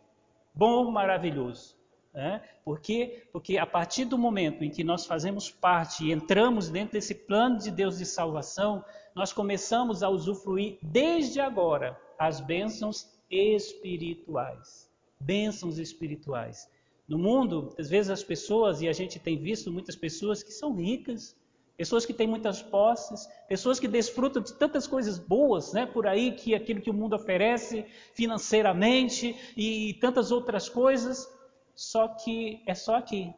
Bom, 0.53 0.91
maravilhoso. 0.91 1.75
É? 2.17 2.39
Por 2.63 2.80
quê? 2.80 3.28
Porque 3.34 3.58
a 3.58 3.65
partir 3.65 4.06
do 4.06 4.17
momento 4.17 4.63
em 4.63 4.69
que 4.69 4.86
nós 4.86 5.06
fazemos 5.06 5.51
parte 5.51 6.06
e 6.06 6.13
entramos 6.13 6.69
dentro 6.69 6.93
desse 6.93 7.13
plano 7.13 7.58
de 7.58 7.69
Deus 7.69 7.97
de 7.97 8.06
salvação, 8.06 8.86
nós 9.13 9.34
começamos 9.34 10.01
a 10.01 10.08
usufruir 10.08 10.78
desde 10.82 11.41
agora 11.41 11.99
as 12.17 12.39
bênçãos 12.39 13.10
espirituais. 13.30 14.89
Bênçãos 15.19 15.78
espirituais. 15.78 16.69
No 17.06 17.17
mundo, 17.17 17.75
às 17.78 17.89
vezes 17.89 18.10
as 18.10 18.23
pessoas, 18.23 18.82
e 18.82 18.88
a 18.88 18.93
gente 18.93 19.19
tem 19.19 19.38
visto 19.38 19.69
muitas 19.69 19.97
pessoas 19.97 20.41
que 20.41 20.54
são 20.54 20.73
ricas, 20.73 21.36
pessoas 21.78 22.06
que 22.06 22.13
têm 22.13 22.28
muitas 22.28 22.62
posses, 22.62 23.28
pessoas 23.47 23.80
que 23.80 23.88
desfrutam 23.88 24.41
de 24.41 24.54
tantas 24.54 24.88
coisas 24.88 25.19
boas, 25.19 25.73
né, 25.73 25.86
por 25.86 26.08
aí 26.08 26.32
que 26.32 26.56
aquilo 26.56 26.82
que 26.82 26.89
o 26.89 26.93
mundo 26.93 27.15
oferece 27.15 27.86
financeiramente 28.13 29.36
e 29.56 29.93
tantas 29.95 30.32
outras 30.32 30.69
coisas, 30.69 31.30
só 31.75 32.07
que 32.07 32.63
é 32.65 32.73
só 32.73 32.95
aqui. 32.95 33.33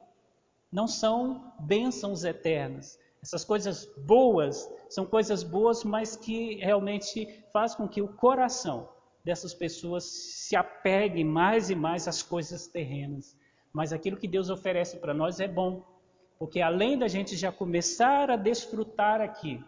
Não 0.72 0.88
são 0.88 1.54
bênçãos 1.60 2.24
eternas. 2.24 3.00
Essas 3.22 3.44
coisas 3.44 3.86
boas 4.06 4.70
são 4.90 5.06
coisas 5.06 5.44
boas, 5.44 5.84
mas 5.84 6.16
que 6.16 6.56
realmente 6.56 7.44
faz 7.52 7.74
com 7.74 7.88
que 7.88 8.02
o 8.02 8.08
coração 8.08 8.88
dessas 9.24 9.54
pessoas 9.54 10.06
se 10.06 10.56
apegue 10.56 11.24
mais 11.24 11.70
e 11.70 11.76
mais 11.76 12.08
às 12.08 12.22
coisas 12.22 12.68
terrenas. 12.68 13.36
Mas 13.74 13.92
aquilo 13.92 14.18
que 14.18 14.28
Deus 14.28 14.50
oferece 14.50 14.98
para 14.98 15.14
nós 15.14 15.40
é 15.40 15.48
bom, 15.48 15.84
porque 16.40 16.62
além 16.62 16.98
da 16.98 17.08
gente 17.08 17.36
já 17.36 17.52
começar 17.52 18.30
a 18.30 18.38
desfrutar 18.38 19.20
aqui 19.20 19.62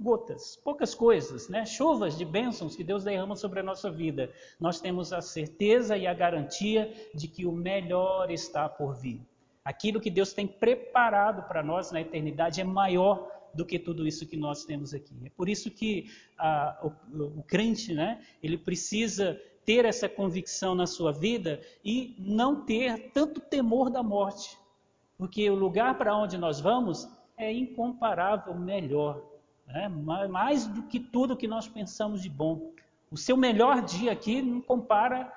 gotas, 0.00 0.56
poucas 0.56 0.94
coisas, 0.94 1.48
né? 1.48 1.64
chuvas 1.64 2.16
de 2.16 2.24
bênçãos 2.24 2.76
que 2.76 2.84
Deus 2.84 3.04
derrama 3.04 3.34
sobre 3.34 3.60
a 3.60 3.62
nossa 3.62 3.90
vida, 3.90 4.30
nós 4.60 4.80
temos 4.80 5.12
a 5.12 5.22
certeza 5.22 5.96
e 5.96 6.06
a 6.06 6.12
garantia 6.12 6.92
de 7.14 7.26
que 7.26 7.46
o 7.46 7.52
melhor 7.52 8.30
está 8.30 8.68
por 8.68 8.94
vir. 8.94 9.20
Aquilo 9.64 10.00
que 10.00 10.10
Deus 10.10 10.32
tem 10.32 10.46
preparado 10.46 11.42
para 11.48 11.62
nós 11.62 11.90
na 11.90 12.00
eternidade 12.00 12.60
é 12.60 12.64
maior 12.64 13.32
do 13.54 13.64
que 13.64 13.78
tudo 13.78 14.06
isso 14.06 14.26
que 14.26 14.36
nós 14.36 14.64
temos 14.64 14.92
aqui. 14.92 15.14
É 15.24 15.30
por 15.30 15.48
isso 15.48 15.70
que 15.70 16.10
ah, 16.38 16.78
o, 16.82 17.40
o 17.40 17.42
crente, 17.42 17.94
né, 17.94 18.22
ele 18.42 18.58
precisa 18.58 19.40
ter 19.64 19.84
essa 19.84 20.08
convicção 20.08 20.74
na 20.74 20.86
sua 20.86 21.10
vida 21.10 21.60
e 21.84 22.14
não 22.18 22.64
ter 22.64 23.10
tanto 23.12 23.40
temor 23.40 23.90
da 23.90 24.02
morte, 24.02 24.56
porque 25.18 25.50
o 25.50 25.54
lugar 25.54 25.96
para 25.98 26.16
onde 26.16 26.36
nós 26.36 26.60
vamos 26.60 27.08
é 27.36 27.50
incomparável 27.52 28.54
melhor 28.54 29.35
né? 29.66 29.88
mais 29.88 30.66
do 30.66 30.82
que 30.82 31.00
tudo 31.00 31.36
que 31.36 31.48
nós 31.48 31.68
pensamos 31.68 32.22
de 32.22 32.28
bom. 32.30 32.72
O 33.10 33.16
seu 33.16 33.36
melhor 33.36 33.82
dia 33.82 34.12
aqui 34.12 34.42
não 34.42 34.60
compara 34.60 35.32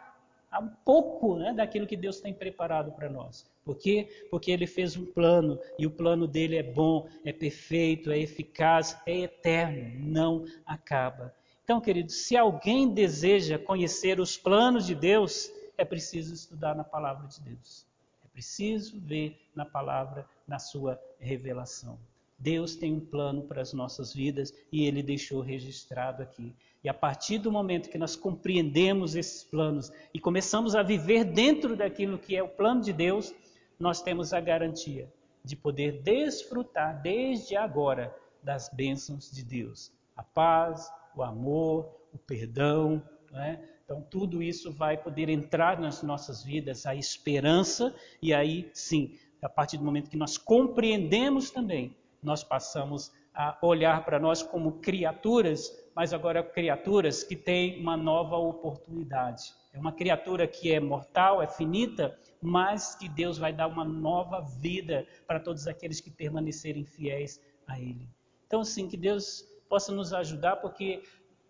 a 0.51 0.59
um 0.59 0.69
pouco 0.83 1.37
né, 1.37 1.53
daquilo 1.53 1.85
que 1.85 1.95
Deus 1.95 2.19
tem 2.19 2.33
preparado 2.33 2.91
para 2.91 3.09
nós. 3.09 3.45
Por 3.63 3.77
quê? 3.77 4.25
Porque 4.31 4.51
ele 4.51 4.65
fez 4.65 4.97
um 4.97 5.05
plano 5.05 5.59
e 5.77 5.85
o 5.85 5.91
plano 5.91 6.27
dele 6.27 6.57
é 6.57 6.63
bom, 6.63 7.07
é 7.23 7.31
perfeito, 7.31 8.11
é 8.11 8.17
eficaz, 8.17 8.99
é 9.05 9.19
eterno, 9.19 9.99
não 9.99 10.45
acaba. 10.65 11.33
Então, 11.63 11.79
queridos, 11.79 12.15
se 12.25 12.35
alguém 12.35 12.89
deseja 12.89 13.59
conhecer 13.59 14.19
os 14.19 14.35
planos 14.35 14.87
de 14.87 14.95
Deus, 14.95 15.51
é 15.77 15.85
preciso 15.85 16.33
estudar 16.33 16.75
na 16.75 16.83
palavra 16.83 17.27
de 17.27 17.39
Deus. 17.41 17.85
É 18.25 18.27
preciso 18.27 18.99
ver 18.99 19.39
na 19.53 19.65
palavra, 19.65 20.25
na 20.47 20.57
sua 20.57 20.99
revelação. 21.19 21.99
Deus 22.39 22.75
tem 22.75 22.93
um 22.93 22.99
plano 23.01 23.43
para 23.43 23.61
as 23.61 23.73
nossas 23.73 24.13
vidas 24.13 24.53
e 24.71 24.85
ele 24.85 25.03
deixou 25.03 25.41
registrado 25.41 26.23
aqui. 26.23 26.55
E 26.81 26.87
a 26.87 26.93
partir 26.93 27.37
do 27.37 27.51
momento 27.51 27.89
que 27.89 27.97
nós 27.97 28.15
compreendemos 28.15 29.15
esses 29.15 29.43
planos 29.43 29.91
e 30.13 30.19
começamos 30.19 30.73
a 30.73 30.81
viver 30.81 31.25
dentro 31.25 31.75
daquilo 31.75 32.17
que 32.17 32.37
é 32.37 32.41
o 32.41 32.47
plano 32.47 32.81
de 32.81 32.93
Deus, 32.93 33.35
nós 33.77 34.01
temos 34.01 34.31
a 34.31 34.39
garantia 34.39 35.11
de 35.43 35.55
poder 35.55 36.01
desfrutar 36.01 37.01
desde 37.01 37.57
agora 37.57 38.15
das 38.41 38.69
bênçãos 38.69 39.29
de 39.29 39.43
Deus. 39.43 39.91
A 40.15 40.23
paz, 40.23 40.89
o 41.15 41.21
amor, 41.21 41.93
o 42.13 42.17
perdão, 42.17 43.03
né? 43.31 43.61
Então, 43.83 44.01
tudo 44.03 44.41
isso 44.41 44.71
vai 44.71 44.95
poder 44.95 45.29
entrar 45.29 45.79
nas 45.79 46.03
nossas 46.03 46.43
vidas, 46.43 46.85
a 46.85 46.95
esperança, 46.95 47.93
e 48.21 48.33
aí 48.33 48.69
sim, 48.71 49.17
a 49.41 49.49
partir 49.49 49.77
do 49.77 49.83
momento 49.83 50.11
que 50.11 50.17
nós 50.17 50.37
compreendemos 50.37 51.49
também 51.49 51.95
nós 52.21 52.43
passamos 52.43 53.11
a 53.33 53.57
olhar 53.61 54.03
para 54.03 54.19
nós 54.19 54.41
como 54.41 54.79
criaturas, 54.79 55.71
mas 55.95 56.13
agora 56.13 56.43
criaturas 56.43 57.23
que 57.23 57.35
têm 57.35 57.79
uma 57.79 57.95
nova 57.95 58.35
oportunidade. 58.35 59.53
É 59.73 59.79
uma 59.79 59.91
criatura 59.91 60.47
que 60.47 60.71
é 60.71 60.79
mortal, 60.79 61.41
é 61.41 61.47
finita, 61.47 62.17
mas 62.41 62.95
que 62.95 63.07
Deus 63.07 63.37
vai 63.37 63.53
dar 63.53 63.67
uma 63.67 63.85
nova 63.85 64.41
vida 64.41 65.07
para 65.27 65.39
todos 65.39 65.67
aqueles 65.67 66.01
que 66.01 66.09
permanecerem 66.09 66.83
fiéis 66.83 67.39
a 67.67 67.79
Ele. 67.79 68.09
Então, 68.47 68.63
sim, 68.63 68.87
que 68.87 68.97
Deus 68.97 69.45
possa 69.69 69.91
nos 69.91 70.11
ajudar, 70.11 70.57
porque 70.57 71.03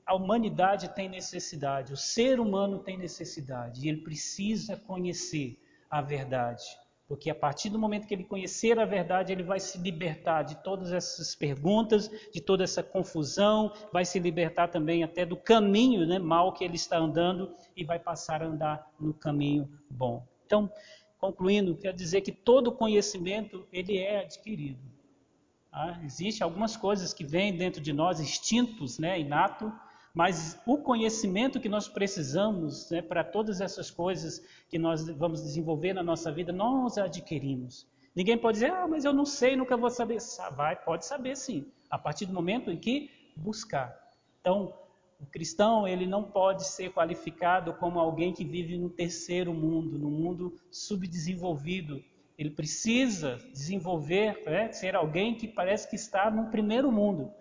a 0.05 0.15
humanidade 0.15 0.89
tem 0.89 1.07
necessidade, 1.07 1.93
o 1.93 1.97
ser 1.97 2.39
humano 2.39 2.79
tem 2.79 2.97
necessidade, 2.97 3.85
e 3.85 3.89
ele 3.89 4.01
precisa 4.01 4.75
conhecer 4.75 5.57
a 5.89 6.01
verdade. 6.01 6.63
Porque 7.09 7.31
a 7.31 7.35
partir 7.35 7.71
do 7.71 7.79
momento 7.79 8.05
que 8.05 8.13
ele 8.13 8.23
conhecer 8.23 8.77
a 8.77 8.85
verdade, 8.85 9.33
ele 9.33 9.41
vai 9.41 9.59
se 9.59 9.79
libertar 9.79 10.43
de 10.43 10.61
todas 10.63 10.93
essas 10.93 11.33
perguntas, 11.33 12.07
de 12.31 12.39
toda 12.39 12.63
essa 12.63 12.83
confusão, 12.83 13.73
vai 13.91 14.05
se 14.05 14.19
libertar 14.19 14.67
também 14.67 15.03
até 15.03 15.25
do 15.25 15.35
caminho 15.35 16.05
né, 16.05 16.19
mal 16.19 16.53
que 16.53 16.63
ele 16.63 16.75
está 16.75 16.99
andando 16.99 17.51
e 17.75 17.83
vai 17.83 17.97
passar 17.97 18.43
a 18.43 18.45
andar 18.45 18.87
no 18.99 19.11
caminho 19.11 19.67
bom. 19.89 20.23
Então, 20.45 20.71
concluindo, 21.17 21.75
quero 21.75 21.97
dizer 21.97 22.21
que 22.21 22.31
todo 22.31 22.71
conhecimento 22.71 23.67
ele 23.73 23.97
é 23.97 24.19
adquirido. 24.19 24.79
Ah, 25.71 25.99
Existem 26.03 26.45
algumas 26.45 26.77
coisas 26.77 27.11
que 27.11 27.23
vêm 27.23 27.57
dentro 27.57 27.81
de 27.81 27.91
nós, 27.91 28.19
instintos, 28.19 28.99
né, 28.99 29.19
inato, 29.19 29.73
mas 30.13 30.59
o 30.65 30.77
conhecimento 30.77 31.59
que 31.59 31.69
nós 31.69 31.87
precisamos 31.87 32.89
né, 32.89 33.01
para 33.01 33.23
todas 33.23 33.61
essas 33.61 33.91
coisas 33.91 34.43
que 34.67 34.79
nós 34.79 35.07
vamos 35.07 35.43
desenvolver 35.43 35.93
na 35.93 36.03
nossa 36.03 36.31
vida, 36.31 36.51
nós 36.51 36.97
adquirimos. 36.97 37.87
Ninguém 38.15 38.37
pode 38.37 38.55
dizer, 38.55 38.71
ah, 38.71 38.87
mas 38.87 39.05
eu 39.05 39.13
não 39.13 39.25
sei, 39.25 39.55
nunca 39.55 39.77
vou 39.77 39.89
saber. 39.89 40.17
Vai, 40.55 40.75
pode 40.75 41.05
saber 41.05 41.37
sim, 41.37 41.71
a 41.89 41.97
partir 41.97 42.25
do 42.25 42.33
momento 42.33 42.71
em 42.71 42.77
que 42.77 43.09
buscar. 43.35 43.95
Então, 44.41 44.73
o 45.19 45.25
cristão 45.25 45.87
ele 45.87 46.07
não 46.07 46.23
pode 46.23 46.65
ser 46.65 46.91
qualificado 46.91 47.73
como 47.73 47.99
alguém 47.99 48.33
que 48.33 48.43
vive 48.43 48.77
no 48.77 48.89
terceiro 48.89 49.53
mundo, 49.53 49.99
no 49.99 50.09
mundo 50.09 50.55
subdesenvolvido. 50.71 52.03
Ele 52.37 52.49
precisa 52.49 53.37
desenvolver, 53.51 54.43
né, 54.45 54.71
ser 54.71 54.95
alguém 54.95 55.35
que 55.35 55.47
parece 55.47 55.89
que 55.89 55.95
está 55.95 56.31
no 56.31 56.49
primeiro 56.49 56.91
mundo 56.91 57.31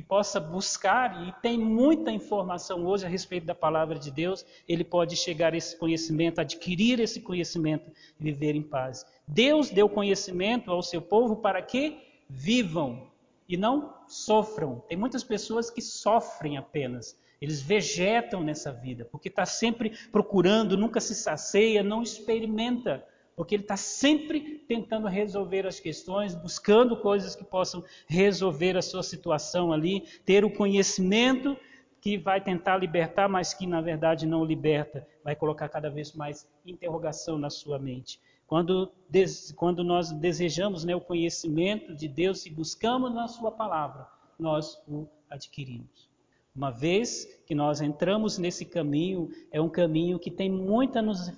que 0.00 0.06
possa 0.06 0.40
buscar, 0.40 1.28
e 1.28 1.32
tem 1.42 1.58
muita 1.58 2.10
informação 2.10 2.86
hoje 2.86 3.04
a 3.04 3.08
respeito 3.08 3.44
da 3.44 3.54
palavra 3.54 3.98
de 3.98 4.10
Deus, 4.10 4.46
ele 4.66 4.82
pode 4.82 5.14
chegar 5.14 5.52
a 5.52 5.56
esse 5.58 5.76
conhecimento, 5.76 6.40
adquirir 6.40 6.98
esse 7.00 7.20
conhecimento 7.20 7.90
e 8.18 8.24
viver 8.24 8.54
em 8.54 8.62
paz. 8.62 9.04
Deus 9.28 9.68
deu 9.68 9.90
conhecimento 9.90 10.70
ao 10.70 10.82
seu 10.82 11.02
povo 11.02 11.36
para 11.36 11.60
que 11.60 11.98
vivam 12.30 13.10
e 13.46 13.58
não 13.58 13.94
sofram. 14.08 14.82
Tem 14.88 14.96
muitas 14.96 15.22
pessoas 15.22 15.70
que 15.70 15.82
sofrem 15.82 16.56
apenas. 16.56 17.18
Eles 17.38 17.60
vegetam 17.60 18.42
nessa 18.42 18.72
vida, 18.72 19.04
porque 19.04 19.28
está 19.28 19.44
sempre 19.44 19.92
procurando, 20.10 20.78
nunca 20.78 20.98
se 20.98 21.14
sacia, 21.14 21.82
não 21.82 22.02
experimenta 22.02 23.04
porque 23.40 23.54
ele 23.54 23.62
está 23.62 23.74
sempre 23.74 24.58
tentando 24.68 25.08
resolver 25.08 25.66
as 25.66 25.80
questões, 25.80 26.34
buscando 26.34 26.94
coisas 26.94 27.34
que 27.34 27.42
possam 27.42 27.82
resolver 28.06 28.76
a 28.76 28.82
sua 28.82 29.02
situação 29.02 29.72
ali, 29.72 30.02
ter 30.26 30.44
o 30.44 30.50
conhecimento 30.50 31.56
que 32.02 32.18
vai 32.18 32.42
tentar 32.42 32.76
libertar, 32.76 33.30
mas 33.30 33.54
que 33.54 33.66
na 33.66 33.80
verdade 33.80 34.26
não 34.26 34.44
liberta, 34.44 35.08
vai 35.24 35.34
colocar 35.34 35.70
cada 35.70 35.88
vez 35.88 36.12
mais 36.12 36.46
interrogação 36.66 37.38
na 37.38 37.48
sua 37.48 37.78
mente. 37.78 38.20
Quando, 38.46 38.92
quando 39.56 39.82
nós 39.82 40.12
desejamos 40.12 40.84
né, 40.84 40.94
o 40.94 41.00
conhecimento 41.00 41.94
de 41.94 42.08
Deus 42.08 42.44
e 42.44 42.50
buscamos 42.50 43.10
na 43.14 43.26
Sua 43.26 43.50
palavra, 43.50 44.06
nós 44.38 44.78
o 44.86 45.08
adquirimos. 45.30 46.10
Uma 46.54 46.70
vez 46.70 47.24
que 47.46 47.54
nós 47.54 47.80
entramos 47.80 48.36
nesse 48.36 48.66
caminho, 48.66 49.30
é 49.50 49.58
um 49.62 49.68
caminho 49.70 50.18
que 50.18 50.30
tem 50.30 50.50
muito 50.50 50.98
a 50.98 51.00
nos 51.00 51.32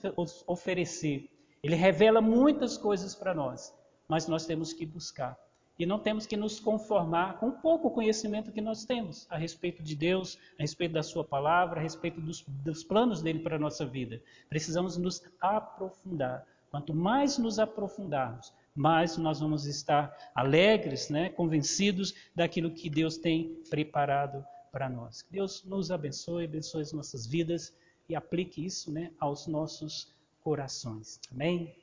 oferecer, 0.48 1.30
ele 1.62 1.76
revela 1.76 2.20
muitas 2.20 2.76
coisas 2.76 3.14
para 3.14 3.32
nós, 3.32 3.72
mas 4.08 4.26
nós 4.26 4.44
temos 4.44 4.72
que 4.72 4.84
buscar. 4.84 5.38
E 5.78 5.86
não 5.86 5.98
temos 5.98 6.26
que 6.26 6.36
nos 6.36 6.60
conformar 6.60 7.38
com 7.38 7.50
pouco 7.50 7.90
conhecimento 7.90 8.52
que 8.52 8.60
nós 8.60 8.84
temos 8.84 9.26
a 9.30 9.36
respeito 9.36 9.82
de 9.82 9.96
Deus, 9.96 10.38
a 10.58 10.62
respeito 10.62 10.92
da 10.92 11.02
Sua 11.02 11.24
palavra, 11.24 11.80
a 11.80 11.82
respeito 11.82 12.20
dos, 12.20 12.44
dos 12.46 12.84
planos 12.84 13.22
dele 13.22 13.38
para 13.40 13.56
a 13.56 13.58
nossa 13.58 13.86
vida. 13.86 14.20
Precisamos 14.48 14.96
nos 14.96 15.22
aprofundar. 15.40 16.46
Quanto 16.70 16.94
mais 16.94 17.38
nos 17.38 17.58
aprofundarmos, 17.58 18.52
mais 18.74 19.16
nós 19.16 19.40
vamos 19.40 19.66
estar 19.66 20.16
alegres, 20.34 21.10
né, 21.10 21.28
convencidos 21.30 22.14
daquilo 22.34 22.70
que 22.70 22.88
Deus 22.88 23.16
tem 23.18 23.62
preparado 23.68 24.44
para 24.70 24.88
nós. 24.88 25.26
Deus 25.30 25.62
nos 25.64 25.90
abençoe, 25.90 26.44
abençoe 26.44 26.82
as 26.82 26.92
nossas 26.92 27.26
vidas 27.26 27.74
e 28.08 28.16
aplique 28.16 28.64
isso 28.64 28.90
né, 28.90 29.12
aos 29.20 29.46
nossos 29.46 30.12
corações. 30.42 31.20
Amém? 31.30 31.81